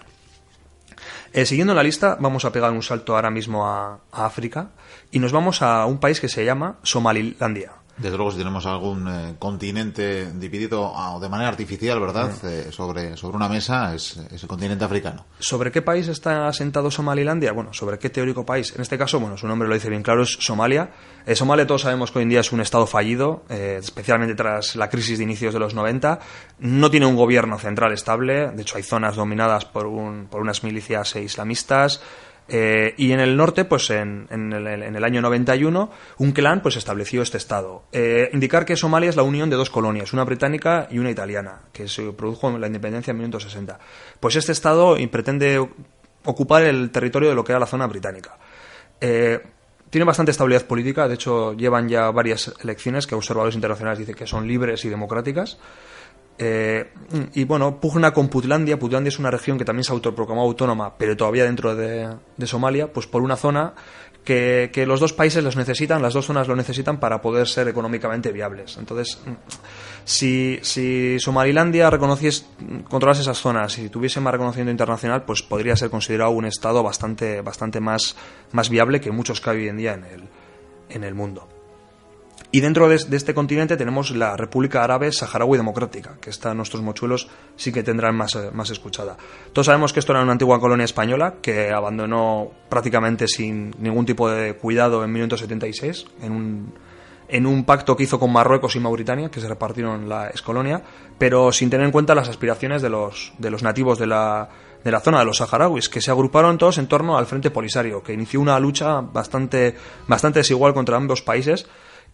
Eh, 1.33 1.45
siguiendo 1.45 1.73
la 1.73 1.83
lista, 1.83 2.17
vamos 2.19 2.43
a 2.45 2.51
pegar 2.51 2.71
un 2.71 2.81
salto 2.81 3.15
ahora 3.15 3.29
mismo 3.29 3.67
a 3.67 3.99
África 4.11 4.69
y 5.11 5.19
nos 5.19 5.31
vamos 5.31 5.61
a 5.61 5.85
un 5.85 5.99
país 5.99 6.19
que 6.19 6.27
se 6.27 6.43
llama 6.43 6.77
Somalilandia. 6.81 7.78
Desde 7.99 8.15
luego, 8.15 8.31
si 8.31 8.37
tenemos 8.37 8.65
algún 8.65 9.07
eh, 9.09 9.35
continente 9.37 10.31
dividido 10.31 10.93
ah, 10.95 11.19
de 11.19 11.27
manera 11.27 11.49
artificial, 11.49 11.99
¿verdad?, 11.99 12.31
eh, 12.45 12.69
sobre, 12.71 13.17
sobre 13.17 13.35
una 13.35 13.49
mesa, 13.49 13.93
es, 13.93 14.17
el 14.31 14.47
continente 14.47 14.85
africano. 14.85 15.25
¿Sobre 15.37 15.69
qué 15.69 15.81
país 15.81 16.07
está 16.07 16.47
asentado 16.47 16.89
Somalilandia? 16.89 17.51
Bueno, 17.51 17.73
¿sobre 17.73 17.99
qué 17.99 18.09
teórico 18.09 18.45
país? 18.45 18.73
En 18.73 18.81
este 18.81 18.97
caso, 18.97 19.19
bueno, 19.19 19.35
su 19.37 19.47
nombre 19.47 19.67
lo 19.67 19.73
dice 19.73 19.89
bien 19.89 20.01
claro, 20.01 20.23
es 20.23 20.37
Somalia. 20.39 20.91
Eh, 21.25 21.35
Somalia 21.35 21.67
todos 21.67 21.81
sabemos 21.81 22.11
que 22.11 22.19
hoy 22.19 22.23
en 22.23 22.29
día 22.29 22.39
es 22.39 22.53
un 22.53 22.61
estado 22.61 22.87
fallido, 22.87 23.43
especialmente 23.49 24.33
tras 24.33 24.77
la 24.77 24.89
crisis 24.89 25.17
de 25.17 25.25
inicios 25.25 25.53
de 25.53 25.59
los 25.59 25.73
90. 25.73 26.19
No 26.59 26.89
tiene 26.89 27.05
un 27.05 27.17
gobierno 27.17 27.59
central 27.59 27.91
estable, 27.91 28.51
de 28.51 28.61
hecho 28.61 28.77
hay 28.77 28.83
zonas 28.83 29.17
dominadas 29.17 29.65
por, 29.65 29.87
un, 29.87 30.27
por 30.27 30.39
unas 30.39 30.63
milicias 30.63 31.17
islamistas. 31.17 32.01
Eh, 32.49 32.95
y 32.97 33.11
en 33.11 33.19
el 33.19 33.37
norte, 33.37 33.63
pues 33.65 33.89
en, 33.91 34.27
el, 34.31 35.03
año 35.03 35.21
91, 35.21 35.91
un 36.17 36.31
clan 36.31 36.61
pues 36.61 36.75
estableció 36.77 37.21
este 37.21 37.37
estado. 37.37 37.83
Eh, 37.91 38.29
indicar 38.33 38.65
que 38.65 38.75
Somalia 38.75 39.09
es 39.09 39.15
la 39.15 39.23
unión 39.23 39.49
de 39.49 39.55
dos 39.55 39.69
colonias, 39.69 40.13
una 40.13 40.23
británica 40.23 40.87
y 40.89 40.97
una 40.97 41.11
italiana, 41.11 41.61
que 41.71 41.87
se 41.87 42.11
produjo 42.11 42.49
en 42.49 42.59
la 42.59 42.67
independencia 42.67 43.11
en 43.11 43.17
1960. 43.17 43.79
Pues 44.19 44.35
este 44.35 44.51
estado 44.51 44.97
pretende 45.11 45.59
ocupar 46.25 46.63
el 46.63 46.89
territorio 46.91 47.29
de 47.29 47.35
lo 47.35 47.43
que 47.43 47.51
era 47.51 47.59
la 47.59 47.67
zona 47.67 47.87
británica. 47.87 48.37
Eh, 48.99 49.39
tiene 49.89 50.05
bastante 50.05 50.31
estabilidad 50.31 50.65
política, 50.65 51.07
de 51.07 51.15
hecho 51.15 51.53
llevan 51.53 51.89
ya 51.89 52.11
varias 52.11 52.53
elecciones 52.61 53.07
que 53.07 53.15
observadores 53.15 53.55
internacionales 53.55 53.99
dicen 53.99 54.15
que 54.15 54.27
son 54.27 54.47
libres 54.47 54.85
y 54.85 54.89
democráticas. 54.89 55.57
Eh, 56.41 56.89
y 57.33 57.43
bueno, 57.43 57.81
pugna 57.81 58.13
con 58.13 58.29
Putlandia. 58.29 58.79
Putlandia 58.79 59.09
es 59.09 59.19
una 59.19 59.29
región 59.29 59.57
que 59.57 59.65
también 59.65 59.83
se 59.83 59.91
autoproclamó 59.91 60.41
autónoma, 60.41 60.97
pero 60.97 61.17
todavía 61.17 61.43
dentro 61.43 61.75
de, 61.75 62.07
Somalia, 62.45 62.91
pues 62.93 63.07
por 63.07 63.21
una 63.21 63.35
zona 63.35 63.73
que, 64.23 64.69
que, 64.71 64.85
los 64.85 65.01
dos 65.01 65.11
países 65.11 65.43
los 65.43 65.57
necesitan, 65.57 66.01
las 66.01 66.13
dos 66.13 66.25
zonas 66.25 66.47
lo 66.47 66.55
necesitan 66.55 66.97
para 66.97 67.21
poder 67.21 67.45
ser 67.45 67.67
económicamente 67.67 68.31
viables. 68.31 68.77
Entonces, 68.77 69.19
si, 70.05 70.59
si 70.61 71.19
Somalilandia 71.19 71.89
reconociese, 71.89 72.45
controlase 72.89 73.21
esas 73.21 73.37
zonas 73.37 73.77
y 73.77 73.89
tuviese 73.89 74.21
más 74.21 74.31
reconocimiento 74.31 74.71
internacional, 74.71 75.23
pues 75.25 75.41
podría 75.41 75.75
ser 75.75 75.89
considerado 75.89 76.31
un 76.31 76.45
estado 76.45 76.81
bastante, 76.83 77.41
bastante 77.41 77.81
más, 77.81 78.15
más 78.53 78.69
viable 78.69 79.01
que 79.01 79.11
muchos 79.11 79.41
que 79.41 79.49
hay 79.49 79.57
hoy 79.57 79.67
en 79.67 79.77
día 79.77 79.93
en 79.93 80.05
el, 80.05 80.23
en 80.87 81.03
el 81.03 81.15
mundo. 81.15 81.58
Y 82.51 82.61
dentro 82.61 82.89
de, 82.89 82.95
este 82.95 83.33
continente 83.33 83.77
tenemos 83.77 84.11
la 84.11 84.35
República 84.35 84.83
Árabe 84.83 85.11
Saharaui 85.11 85.57
Democrática, 85.57 86.17
que 86.19 86.31
está 86.31 86.53
nuestros 86.53 86.81
mochuelos 86.81 87.27
sí 87.55 87.71
que 87.71 87.83
tendrán 87.83 88.15
más, 88.15 88.37
más 88.53 88.71
escuchada. 88.71 89.17
Todos 89.53 89.67
sabemos 89.67 89.93
que 89.93 89.99
esto 89.99 90.13
era 90.13 90.23
una 90.23 90.31
antigua 90.31 90.59
colonia 90.59 90.85
española 90.85 91.35
que 91.41 91.69
abandonó 91.69 92.51
prácticamente 92.69 93.27
sin 93.27 93.75
ningún 93.79 94.05
tipo 94.05 94.29
de 94.29 94.55
cuidado 94.55 95.03
en 95.03 95.11
1976 95.11 96.05
en 96.21 96.31
un, 96.31 96.73
en 97.27 97.45
un 97.45 97.63
pacto 97.65 97.95
que 97.95 98.03
hizo 98.03 98.19
con 98.19 98.33
Marruecos 98.33 98.75
y 98.75 98.79
Mauritania, 98.79 99.29
que 99.29 99.41
se 99.41 99.47
repartieron 99.47 100.09
la 100.09 100.27
excolonia, 100.29 100.81
pero 101.19 101.51
sin 101.51 101.69
tener 101.69 101.85
en 101.85 101.91
cuenta 101.91 102.15
las 102.15 102.29
aspiraciones 102.29 102.81
de 102.81 102.89
los, 102.89 103.33
de 103.37 103.51
los 103.51 103.61
nativos 103.61 103.99
de 103.99 104.07
la, 104.07 104.49
de 104.83 104.91
la 104.91 104.99
zona 104.99 105.19
de 105.19 105.25
los 105.25 105.37
saharauis, 105.37 105.87
que 105.87 106.01
se 106.01 106.09
agruparon 106.09 106.57
todos 106.57 106.79
en 106.79 106.87
torno 106.87 107.17
al 107.17 107.27
Frente 107.27 107.51
Polisario, 107.51 108.01
que 108.01 108.13
inició 108.13 108.41
una 108.41 108.59
lucha 108.59 109.01
bastante, 109.01 109.75
bastante 110.07 110.39
desigual 110.39 110.73
contra 110.73 110.97
ambos 110.97 111.21
países 111.21 111.67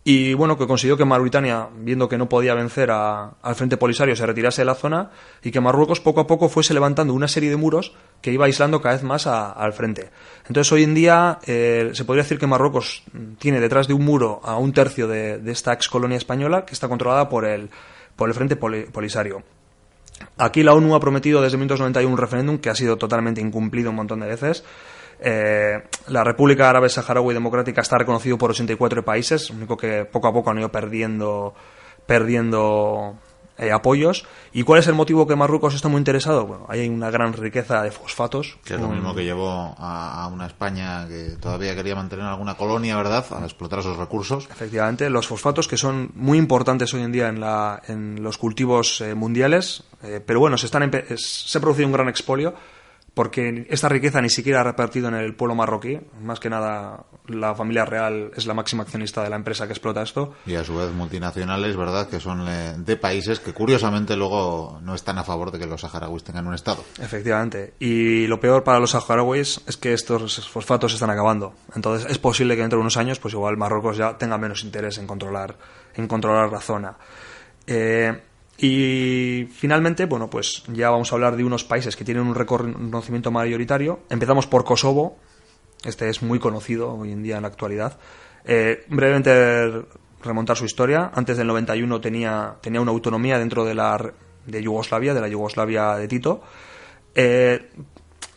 y 0.07 0.35
bueno, 0.35 0.55
que 0.55 0.67
consiguió 0.67 0.97
que 0.97 1.03
Mauritania, 1.03 1.67
viendo 1.79 2.07
que 2.07 2.19
no 2.19 2.29
podía 2.29 2.53
vencer 2.53 2.91
a, 2.91 3.37
al 3.41 3.55
Frente 3.55 3.75
Polisario, 3.75 4.15
se 4.15 4.23
retirase 4.23 4.61
de 4.61 4.65
la 4.65 4.75
zona 4.75 5.09
y 5.41 5.49
que 5.49 5.59
Marruecos 5.59 5.99
poco 5.99 6.21
a 6.21 6.27
poco 6.27 6.47
fuese 6.47 6.75
levantando 6.75 7.11
una 7.11 7.27
serie 7.27 7.49
de 7.49 7.55
muros 7.55 7.95
que 8.21 8.31
iba 8.31 8.45
aislando 8.45 8.81
cada 8.81 8.93
vez 8.93 9.03
más 9.03 9.25
a, 9.25 9.51
al 9.51 9.73
frente. 9.73 10.11
Entonces 10.47 10.71
hoy 10.71 10.83
en 10.83 10.93
día 10.93 11.39
eh, 11.47 11.89
se 11.93 12.05
podría 12.05 12.21
decir 12.21 12.37
que 12.37 12.45
Marruecos 12.45 13.01
tiene 13.39 13.59
detrás 13.59 13.87
de 13.87 13.95
un 13.95 14.05
muro 14.05 14.41
a 14.43 14.57
un 14.57 14.73
tercio 14.73 15.07
de, 15.07 15.39
de 15.39 15.51
esta 15.51 15.73
ex 15.73 15.89
colonia 15.89 16.17
española 16.17 16.65
que 16.65 16.75
está 16.75 16.87
controlada 16.87 17.27
por 17.27 17.43
el, 17.43 17.71
por 18.15 18.29
el 18.29 18.35
Frente 18.35 18.55
Poli, 18.55 18.83
Polisario. 18.83 19.41
Aquí 20.37 20.61
la 20.61 20.75
ONU 20.75 20.93
ha 20.93 20.99
prometido 20.99 21.41
desde 21.41 21.57
1991 21.57 22.11
un 22.13 22.17
referéndum 22.19 22.57
que 22.59 22.69
ha 22.69 22.75
sido 22.75 22.97
totalmente 22.97 23.41
incumplido 23.41 23.89
un 23.89 23.95
montón 23.95 24.19
de 24.19 24.27
veces. 24.27 24.63
Eh, 25.19 25.81
la 26.07 26.23
República 26.23 26.69
Árabe 26.69 26.89
Saharaui 26.89 27.33
Democrática 27.33 27.81
está 27.81 27.97
reconocido 27.97 28.37
por 28.37 28.51
84 28.51 29.03
países, 29.03 29.49
único 29.49 29.77
que 29.77 30.05
poco 30.05 30.27
a 30.27 30.33
poco 30.33 30.51
han 30.51 30.59
ido 30.59 30.71
perdiendo, 30.71 31.53
perdiendo 32.05 33.17
eh, 33.57 33.71
apoyos. 33.71 34.25
¿Y 34.51 34.63
cuál 34.63 34.79
es 34.79 34.87
el 34.87 34.95
motivo 34.95 35.25
que 35.27 35.35
Marruecos 35.35 35.75
está 35.75 35.87
muy 35.87 35.99
interesado? 35.99 36.45
Bueno, 36.45 36.65
hay 36.67 36.87
una 36.89 37.09
gran 37.09 37.33
riqueza 37.33 37.81
de 37.83 37.91
fosfatos. 37.91 38.57
Que 38.65 38.75
es 38.75 38.81
lo 38.81 38.89
mismo 38.89 39.15
que 39.15 39.23
llevó 39.23 39.49
a, 39.77 40.23
a, 40.23 40.27
una 40.27 40.47
España 40.47 41.07
que 41.07 41.37
todavía 41.39 41.73
quería 41.73 41.95
mantener 41.95 42.25
alguna 42.25 42.55
colonia, 42.55 42.97
¿verdad?, 42.97 43.25
a 43.31 43.43
explotar 43.43 43.79
esos 43.79 43.97
recursos. 43.97 44.47
Efectivamente, 44.51 45.09
los 45.09 45.27
fosfatos 45.27 45.67
que 45.67 45.77
son 45.77 46.11
muy 46.15 46.37
importantes 46.37 46.93
hoy 46.93 47.03
en 47.03 47.11
día 47.13 47.29
en, 47.29 47.39
la, 47.39 47.81
en 47.87 48.21
los 48.21 48.37
cultivos 48.37 48.99
eh, 49.01 49.15
mundiales, 49.15 49.83
eh, 50.03 50.21
pero 50.25 50.39
bueno, 50.41 50.57
se, 50.57 50.65
están 50.65 50.91
se 51.15 51.57
ha 51.57 51.61
producido 51.61 51.87
un 51.87 51.93
gran 51.93 52.09
expolio 52.09 52.53
porque 53.15 53.65
esta 53.69 53.87
riqueza 53.87 54.21
ni 54.21 54.29
siquiera 54.29 54.59
ha 54.59 54.63
repartido 54.63 55.07
en 55.07 55.15
el 55.15 55.33
pueblo 55.35 55.55
marroquí. 55.55 55.99
Más 56.21 56.41
que 56.41 56.49
nada, 56.49 57.05
la 57.27 57.55
familia 57.55 57.85
real 57.85 58.31
es 58.35 58.45
la 58.45 58.53
máxima 58.53 58.83
accionista 58.83 59.23
de 59.23 59.29
la 59.29 59.37
empresa 59.37 59.65
que 59.65 59.71
explota 59.71 60.01
esto. 60.01 60.35
Y 60.45 60.55
a 60.55 60.65
su 60.65 60.75
vez 60.75 60.91
multinacionales, 60.91 61.77
¿verdad?, 61.77 62.09
que 62.09 62.19
son 62.19 62.45
de 62.85 62.97
países 62.97 63.39
que 63.39 63.53
curiosamente 63.53 64.17
luego 64.17 64.79
no 64.83 64.93
están 64.93 65.17
a 65.17 65.23
favor 65.23 65.49
de 65.51 65.59
que 65.59 65.65
los 65.65 65.81
saharauis 65.81 66.25
tengan 66.25 66.45
un 66.45 66.55
Estado. 66.55 66.83
Efectivamente. 67.01 67.73
Y 67.79 68.27
lo 68.27 68.39
peor 68.41 68.65
para 68.65 68.79
los 68.79 68.91
saharauis 68.91 69.61
es 69.65 69.77
que 69.77 69.93
estos 69.93 70.49
fosfatos 70.49 70.91
se 70.91 70.95
están 70.97 71.09
acabando. 71.09 71.53
Entonces 71.73 72.11
es 72.11 72.17
posible 72.17 72.55
que 72.55 72.61
dentro 72.61 72.77
de 72.77 72.81
unos 72.81 72.97
años, 72.97 73.19
pues 73.19 73.33
igual 73.33 73.55
Marruecos 73.55 73.95
ya 73.95 74.17
tenga 74.17 74.37
menos 74.37 74.63
interés 74.65 74.97
en 74.97 75.07
controlar, 75.07 75.55
en 75.95 76.07
controlar 76.09 76.51
la 76.51 76.59
zona. 76.59 76.97
Eh, 77.65 78.13
y 78.57 79.47
finalmente, 79.51 80.05
bueno, 80.05 80.29
pues 80.29 80.63
ya 80.67 80.89
vamos 80.89 81.11
a 81.11 81.15
hablar 81.15 81.35
de 81.35 81.43
unos 81.43 81.63
países 81.63 81.95
que 81.95 82.05
tienen 82.05 82.23
un 82.23 82.35
reconocimiento 82.35 83.31
mayoritario. 83.31 83.99
Empezamos 84.09 84.47
por 84.47 84.63
Kosovo. 84.63 85.17
Este 85.83 86.09
es 86.09 86.21
muy 86.21 86.39
conocido 86.39 86.93
hoy 86.93 87.11
en 87.11 87.21
día 87.21 87.35
en 87.35 87.41
la 87.41 87.49
actualidad. 87.49 87.99
Eh, 88.45 88.85
brevemente 88.87 89.85
remontar 90.23 90.55
su 90.55 90.65
historia. 90.65 91.11
Antes 91.13 91.37
del 91.37 91.47
91 91.47 91.99
tenía, 91.99 92.55
tenía 92.61 92.81
una 92.81 92.91
autonomía 92.91 93.37
dentro 93.37 93.65
de 93.65 93.75
la 93.75 94.13
de 94.45 94.61
Yugoslavia, 94.61 95.13
de 95.13 95.21
la 95.21 95.27
Yugoslavia 95.27 95.95
de 95.95 96.07
Tito. 96.07 96.41
Eh, 97.13 97.71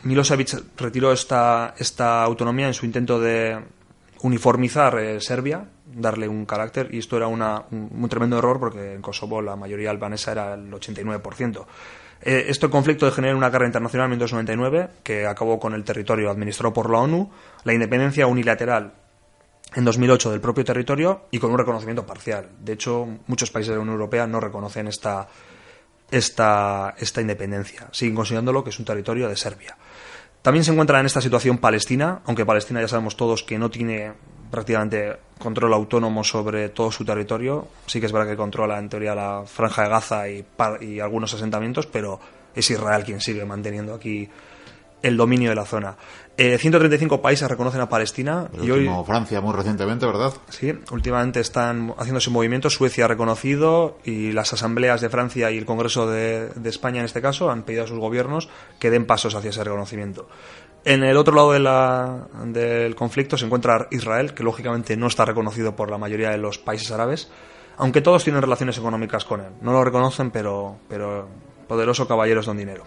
Milosevic 0.03 0.77
retiró 0.77 1.11
esta, 1.11 1.75
esta 1.77 2.23
autonomía 2.23 2.67
en 2.67 2.73
su 2.73 2.85
intento 2.85 3.19
de 3.19 3.59
uniformizar 4.21 4.97
eh, 4.99 5.21
Serbia, 5.21 5.65
darle 5.93 6.27
un 6.27 6.45
carácter, 6.45 6.89
y 6.93 6.99
esto 6.99 7.17
era 7.17 7.27
una, 7.27 7.63
un, 7.71 8.09
tremendo 8.09 8.37
error 8.37 8.59
porque 8.59 8.93
en 8.93 9.01
Kosovo 9.01 9.41
la 9.41 9.55
mayoría 9.55 9.89
albanesa 9.89 10.31
era 10.31 10.53
el 10.53 10.71
89%. 10.71 11.65
Eh, 12.21 12.45
este 12.49 12.69
conflicto 12.69 13.09
generó 13.11 13.37
una 13.37 13.49
guerra 13.49 13.65
internacional 13.65 14.05
en 14.05 14.11
1999 14.11 14.89
que 15.03 15.25
acabó 15.25 15.59
con 15.59 15.73
el 15.73 15.83
territorio 15.83 16.29
administrado 16.29 16.73
por 16.73 16.89
la 16.89 16.99
ONU, 16.99 17.31
la 17.63 17.73
independencia 17.73 18.27
unilateral 18.27 18.93
en 19.75 19.85
2008 19.85 20.31
del 20.31 20.41
propio 20.41 20.65
territorio 20.65 21.27
y 21.31 21.39
con 21.39 21.51
un 21.51 21.57
reconocimiento 21.57 22.05
parcial. 22.05 22.49
De 22.59 22.73
hecho, 22.73 23.07
muchos 23.27 23.51
países 23.51 23.69
de 23.69 23.75
la 23.75 23.81
Unión 23.81 23.95
Europea 23.95 24.27
no 24.27 24.39
reconocen 24.39 24.87
esta, 24.87 25.27
esta, 26.11 26.95
esta 26.97 27.21
independencia, 27.21 27.87
siguen 27.91 28.15
considerándolo 28.15 28.63
que 28.63 28.71
es 28.71 28.79
un 28.79 28.85
territorio 28.85 29.29
de 29.29 29.37
Serbia. 29.37 29.77
También 30.41 30.63
se 30.63 30.71
encuentra 30.71 30.99
en 30.99 31.05
esta 31.05 31.21
situación 31.21 31.57
Palestina, 31.57 32.21
aunque 32.25 32.45
Palestina 32.45 32.81
ya 32.81 32.87
sabemos 32.87 33.17
todos 33.17 33.43
que 33.43 33.59
no 33.59 33.69
tiene 33.69 34.13
prácticamente 34.49 35.17
control 35.37 35.73
autónomo 35.73 36.23
sobre 36.23 36.69
todo 36.69 36.91
su 36.91 37.05
territorio. 37.05 37.67
Sí 37.85 37.99
que 37.99 38.05
es 38.05 38.11
verdad 38.11 38.29
que 38.29 38.37
controla 38.37 38.77
en 38.77 38.89
teoría 38.89 39.15
la 39.15 39.43
franja 39.45 39.83
de 39.83 39.89
Gaza 39.89 40.29
y, 40.29 40.45
y 40.81 40.99
algunos 40.99 41.33
asentamientos, 41.33 41.87
pero 41.87 42.19
es 42.53 42.69
Israel 42.69 43.03
quien 43.03 43.21
sigue 43.21 43.45
manteniendo 43.45 43.93
aquí 43.93 44.29
el 45.01 45.17
dominio 45.17 45.49
de 45.49 45.55
la 45.55 45.65
zona. 45.65 45.95
Eh, 46.37 46.57
135 46.57 47.21
países 47.21 47.49
reconocen 47.49 47.81
a 47.81 47.89
Palestina. 47.89 48.47
El 48.53 48.65
y 48.65 48.71
hoy, 48.71 48.89
Francia 49.05 49.41
muy 49.41 49.53
recientemente, 49.53 50.05
¿verdad? 50.05 50.33
Sí, 50.49 50.73
últimamente 50.91 51.41
están 51.41 51.93
haciéndose 51.97 52.29
movimientos. 52.29 52.75
Suecia 52.75 53.05
ha 53.05 53.07
reconocido 53.07 53.97
y 54.05 54.31
las 54.31 54.53
asambleas 54.53 55.01
de 55.01 55.09
Francia 55.09 55.51
y 55.51 55.57
el 55.57 55.65
Congreso 55.65 56.09
de, 56.09 56.49
de, 56.49 56.69
España, 56.69 56.99
en 56.99 57.05
este 57.05 57.21
caso, 57.21 57.49
han 57.51 57.63
pedido 57.63 57.83
a 57.83 57.87
sus 57.87 57.99
gobiernos 57.99 58.47
que 58.79 58.89
den 58.89 59.05
pasos 59.05 59.35
hacia 59.35 59.49
ese 59.49 59.63
reconocimiento. 59.63 60.29
En 60.85 61.03
el 61.03 61.17
otro 61.17 61.35
lado 61.35 61.51
de 61.51 61.59
la, 61.59 62.27
del 62.45 62.95
conflicto 62.95 63.37
se 63.37 63.45
encuentra 63.45 63.87
Israel, 63.91 64.33
que 64.33 64.43
lógicamente 64.43 64.95
no 64.95 65.07
está 65.07 65.25
reconocido 65.25 65.75
por 65.75 65.91
la 65.91 65.97
mayoría 65.97 66.29
de 66.29 66.37
los 66.37 66.57
países 66.57 66.89
árabes, 66.91 67.29
aunque 67.77 68.01
todos 68.01 68.23
tienen 68.23 68.41
relaciones 68.41 68.77
económicas 68.77 69.25
con 69.25 69.41
él. 69.41 69.51
No 69.61 69.73
lo 69.73 69.83
reconocen, 69.83 70.31
pero, 70.31 70.77
pero 70.87 71.27
poderoso 71.67 72.07
caballeros 72.07 72.45
don 72.45 72.57
dinero. 72.57 72.83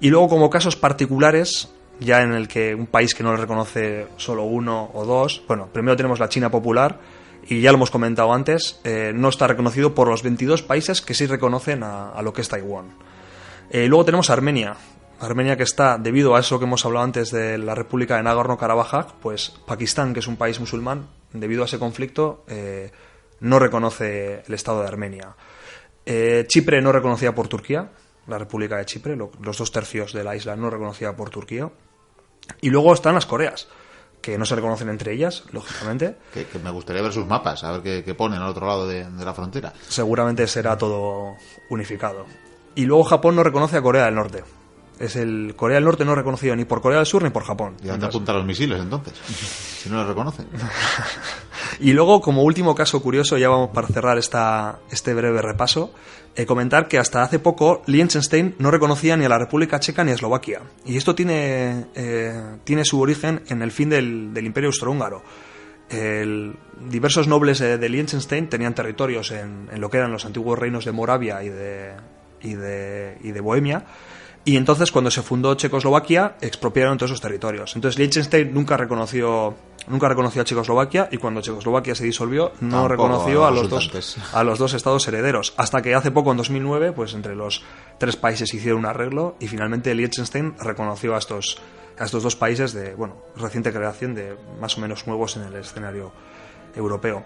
Y 0.00 0.10
luego, 0.10 0.28
como 0.28 0.50
casos 0.50 0.76
particulares, 0.76 1.72
ya 2.00 2.22
en 2.22 2.32
el 2.32 2.48
que 2.48 2.74
un 2.74 2.86
país 2.86 3.14
que 3.14 3.22
no 3.22 3.32
le 3.32 3.40
reconoce 3.40 4.06
solo 4.16 4.44
uno 4.44 4.90
o 4.94 5.04
dos, 5.04 5.42
bueno, 5.46 5.68
primero 5.72 5.96
tenemos 5.96 6.18
la 6.18 6.28
China 6.28 6.50
popular, 6.50 7.00
y 7.46 7.60
ya 7.60 7.70
lo 7.70 7.76
hemos 7.76 7.90
comentado 7.90 8.32
antes, 8.32 8.80
eh, 8.84 9.12
no 9.14 9.28
está 9.28 9.46
reconocido 9.46 9.94
por 9.94 10.08
los 10.08 10.22
22 10.22 10.62
países 10.62 11.02
que 11.02 11.12
sí 11.12 11.26
reconocen 11.26 11.82
a, 11.82 12.08
a 12.10 12.22
lo 12.22 12.32
que 12.32 12.40
es 12.40 12.48
Taiwán. 12.48 12.94
Eh, 13.70 13.86
luego 13.88 14.04
tenemos 14.04 14.30
Armenia. 14.30 14.76
Armenia 15.20 15.56
que 15.56 15.62
está, 15.62 15.98
debido 15.98 16.34
a 16.34 16.40
eso 16.40 16.58
que 16.58 16.64
hemos 16.64 16.84
hablado 16.84 17.04
antes 17.04 17.30
de 17.30 17.58
la 17.58 17.74
República 17.74 18.16
de 18.16 18.22
Nagorno-Karabaj, 18.22 19.14
pues 19.20 19.50
Pakistán, 19.66 20.12
que 20.12 20.20
es 20.20 20.26
un 20.26 20.36
país 20.36 20.60
musulmán, 20.60 21.08
debido 21.32 21.62
a 21.62 21.66
ese 21.66 21.78
conflicto, 21.78 22.44
eh, 22.48 22.90
no 23.40 23.58
reconoce 23.58 24.42
el 24.46 24.54
Estado 24.54 24.82
de 24.82 24.88
Armenia. 24.88 25.36
Eh, 26.06 26.44
Chipre 26.48 26.82
no 26.82 26.92
reconocida 26.92 27.34
por 27.34 27.48
Turquía, 27.48 27.90
la 28.26 28.38
República 28.38 28.76
de 28.76 28.86
Chipre, 28.86 29.16
lo, 29.16 29.30
los 29.40 29.58
dos 29.58 29.70
tercios 29.70 30.12
de 30.12 30.24
la 30.24 30.36
isla 30.36 30.56
no 30.56 30.70
reconocida 30.70 31.14
por 31.14 31.30
Turquía. 31.30 31.70
Y 32.60 32.70
luego 32.70 32.92
están 32.92 33.14
las 33.14 33.26
Coreas, 33.26 33.68
que 34.20 34.36
no 34.38 34.44
se 34.44 34.54
reconocen 34.54 34.88
entre 34.88 35.12
ellas, 35.12 35.44
lógicamente. 35.52 36.16
Que, 36.32 36.46
que 36.46 36.58
me 36.58 36.70
gustaría 36.70 37.02
ver 37.02 37.12
sus 37.12 37.26
mapas, 37.26 37.64
a 37.64 37.72
ver 37.72 37.82
qué, 37.82 38.04
qué 38.04 38.14
ponen 38.14 38.40
al 38.40 38.48
otro 38.48 38.66
lado 38.66 38.86
de, 38.86 39.04
de, 39.04 39.24
la 39.24 39.34
frontera. 39.34 39.72
Seguramente 39.88 40.46
será 40.46 40.76
todo 40.76 41.36
unificado. 41.70 42.26
Y 42.74 42.84
luego 42.84 43.04
Japón 43.04 43.36
no 43.36 43.42
reconoce 43.42 43.76
a 43.76 43.82
Corea 43.82 44.06
del 44.06 44.14
Norte. 44.14 44.42
Es 44.98 45.16
el 45.16 45.54
Corea 45.56 45.76
del 45.76 45.84
Norte 45.84 46.04
no 46.04 46.14
reconocido 46.14 46.54
ni 46.54 46.64
por 46.64 46.80
Corea 46.80 46.98
del 46.98 47.06
Sur 47.06 47.22
ni 47.22 47.30
por 47.30 47.44
Japón. 47.44 47.76
¿Y 47.82 47.88
dónde 47.88 48.06
apuntan 48.06 48.36
los 48.36 48.44
misiles 48.44 48.80
entonces? 48.80 49.14
si 49.82 49.88
no 49.90 49.96
los 49.96 50.06
reconocen. 50.06 50.46
y 51.80 51.92
luego, 51.92 52.20
como 52.20 52.42
último 52.42 52.74
caso 52.74 53.02
curioso, 53.02 53.36
ya 53.36 53.48
vamos 53.48 53.70
para 53.74 53.88
cerrar 53.88 54.18
esta, 54.18 54.78
este 54.90 55.12
breve 55.14 55.42
repaso, 55.42 55.92
eh, 56.36 56.46
comentar 56.46 56.88
que 56.88 56.98
hasta 56.98 57.22
hace 57.22 57.38
poco 57.38 57.82
Liechtenstein 57.86 58.54
no 58.58 58.70
reconocía 58.70 59.16
ni 59.16 59.24
a 59.24 59.28
la 59.28 59.38
República 59.38 59.80
Checa 59.80 60.04
ni 60.04 60.12
a 60.12 60.14
Eslovaquia. 60.14 60.62
Y 60.84 60.96
esto 60.96 61.14
tiene, 61.14 61.86
eh, 61.94 62.58
tiene 62.64 62.84
su 62.84 63.00
origen 63.00 63.42
en 63.48 63.62
el 63.62 63.72
fin 63.72 63.88
del, 63.88 64.32
del 64.32 64.46
Imperio 64.46 64.68
Austrohúngaro. 64.68 65.22
El, 65.90 66.56
diversos 66.80 67.28
nobles 67.28 67.58
de, 67.58 67.78
de 67.78 67.88
Liechtenstein 67.88 68.48
tenían 68.48 68.74
territorios 68.74 69.30
en, 69.32 69.68
en, 69.70 69.80
lo 69.80 69.90
que 69.90 69.98
eran 69.98 70.10
los 70.10 70.24
antiguos 70.24 70.58
reinos 70.58 70.84
de 70.84 70.92
Moravia 70.92 71.42
y 71.42 71.50
de, 71.50 71.92
y 72.40 72.54
de, 72.54 73.18
y 73.22 73.32
de 73.32 73.40
Bohemia. 73.40 73.84
Y 74.46 74.56
entonces, 74.56 74.92
cuando 74.92 75.10
se 75.10 75.22
fundó 75.22 75.54
Checoslovaquia, 75.54 76.36
expropiaron 76.40 76.98
todos 76.98 77.12
esos 77.12 77.22
territorios. 77.22 77.74
Entonces, 77.76 77.98
Liechtenstein 77.98 78.52
nunca 78.52 78.76
reconoció, 78.76 79.54
nunca 79.88 80.06
reconoció 80.06 80.42
a 80.42 80.44
Checoslovaquia 80.44 81.08
y 81.10 81.16
cuando 81.16 81.40
Checoslovaquia 81.40 81.94
se 81.94 82.04
disolvió, 82.04 82.52
no 82.60 82.82
Tampoco 82.82 82.88
reconoció 82.88 83.46
a 83.46 83.50
los 83.50 83.70
dos, 83.70 84.18
a 84.34 84.44
los 84.44 84.58
dos 84.58 84.74
estados 84.74 85.08
herederos. 85.08 85.54
Hasta 85.56 85.80
que 85.80 85.94
hace 85.94 86.10
poco, 86.10 86.30
en 86.30 86.36
2009, 86.36 86.92
pues 86.92 87.14
entre 87.14 87.34
los 87.34 87.62
tres 87.98 88.16
países 88.16 88.52
hicieron 88.52 88.80
un 88.80 88.86
arreglo 88.86 89.36
y 89.40 89.48
finalmente 89.48 89.94
Liechtenstein 89.94 90.56
reconoció 90.58 91.14
a 91.14 91.18
estos, 91.18 91.56
a 91.98 92.04
estos 92.04 92.22
dos 92.22 92.36
países 92.36 92.74
de, 92.74 92.94
bueno, 92.94 93.16
reciente 93.36 93.72
creación 93.72 94.14
de 94.14 94.36
más 94.60 94.76
o 94.76 94.80
menos 94.82 95.06
nuevos 95.06 95.38
en 95.38 95.44
el 95.44 95.54
escenario 95.54 96.12
europeo. 96.76 97.24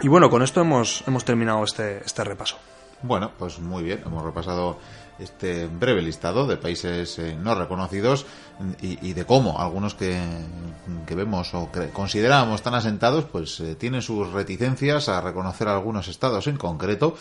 Y 0.00 0.06
bueno, 0.06 0.30
con 0.30 0.42
esto 0.42 0.60
hemos, 0.60 1.02
hemos 1.08 1.24
terminado 1.24 1.64
este, 1.64 2.02
este 2.04 2.22
repaso. 2.22 2.56
Bueno, 3.02 3.32
pues 3.38 3.58
muy 3.58 3.82
bien, 3.82 4.02
hemos 4.06 4.22
repasado 4.24 4.78
este 5.18 5.66
breve 5.66 6.02
listado 6.02 6.46
de 6.46 6.56
países 6.56 7.18
eh, 7.18 7.36
no 7.40 7.54
reconocidos 7.54 8.26
y, 8.80 9.12
de 9.12 9.24
cómo 9.24 9.58
algunos 9.60 9.94
que, 9.94 10.18
que 11.06 11.14
vemos 11.14 11.52
o 11.54 11.70
que 11.70 11.88
considerábamos 11.90 12.62
tan 12.62 12.74
asentados, 12.74 13.24
pues 13.24 13.60
eh, 13.60 13.74
tienen 13.74 14.02
sus 14.02 14.32
reticencias 14.32 15.08
a 15.08 15.20
reconocer 15.20 15.68
algunos 15.68 16.08
estados 16.08 16.46
en 16.46 16.56
concreto. 16.56 17.16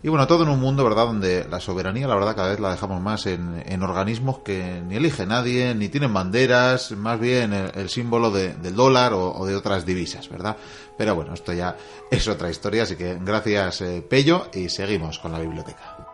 Y 0.00 0.08
bueno, 0.08 0.28
todo 0.28 0.44
en 0.44 0.50
un 0.50 0.60
mundo, 0.60 0.84
¿verdad?, 0.84 1.06
donde 1.06 1.44
la 1.50 1.58
soberanía, 1.58 2.06
la 2.06 2.14
verdad, 2.14 2.36
cada 2.36 2.50
vez 2.50 2.60
la 2.60 2.70
dejamos 2.70 3.00
más 3.02 3.26
en, 3.26 3.64
en 3.66 3.82
organismos 3.82 4.38
que 4.38 4.80
ni 4.86 4.94
elige 4.94 5.26
nadie, 5.26 5.74
ni 5.74 5.88
tienen 5.88 6.14
banderas, 6.14 6.92
más 6.92 7.18
bien 7.18 7.52
el, 7.52 7.88
símbolo 7.88 8.30
de- 8.30 8.54
del 8.54 8.76
dólar 8.76 9.12
o, 9.12 9.32
o 9.34 9.44
de 9.44 9.56
otras 9.56 9.84
divisas, 9.84 10.28
¿verdad? 10.28 10.56
Pero 10.96 11.16
bueno, 11.16 11.34
esto 11.34 11.52
ya 11.52 11.76
es 12.12 12.28
otra 12.28 12.48
historia, 12.48 12.84
así 12.84 12.94
que 12.94 13.18
gracias, 13.20 13.80
eh, 13.80 14.00
Pello, 14.08 14.46
y 14.54 14.68
seguimos 14.68 15.18
con 15.18 15.32
la 15.32 15.40
biblioteca. 15.40 16.07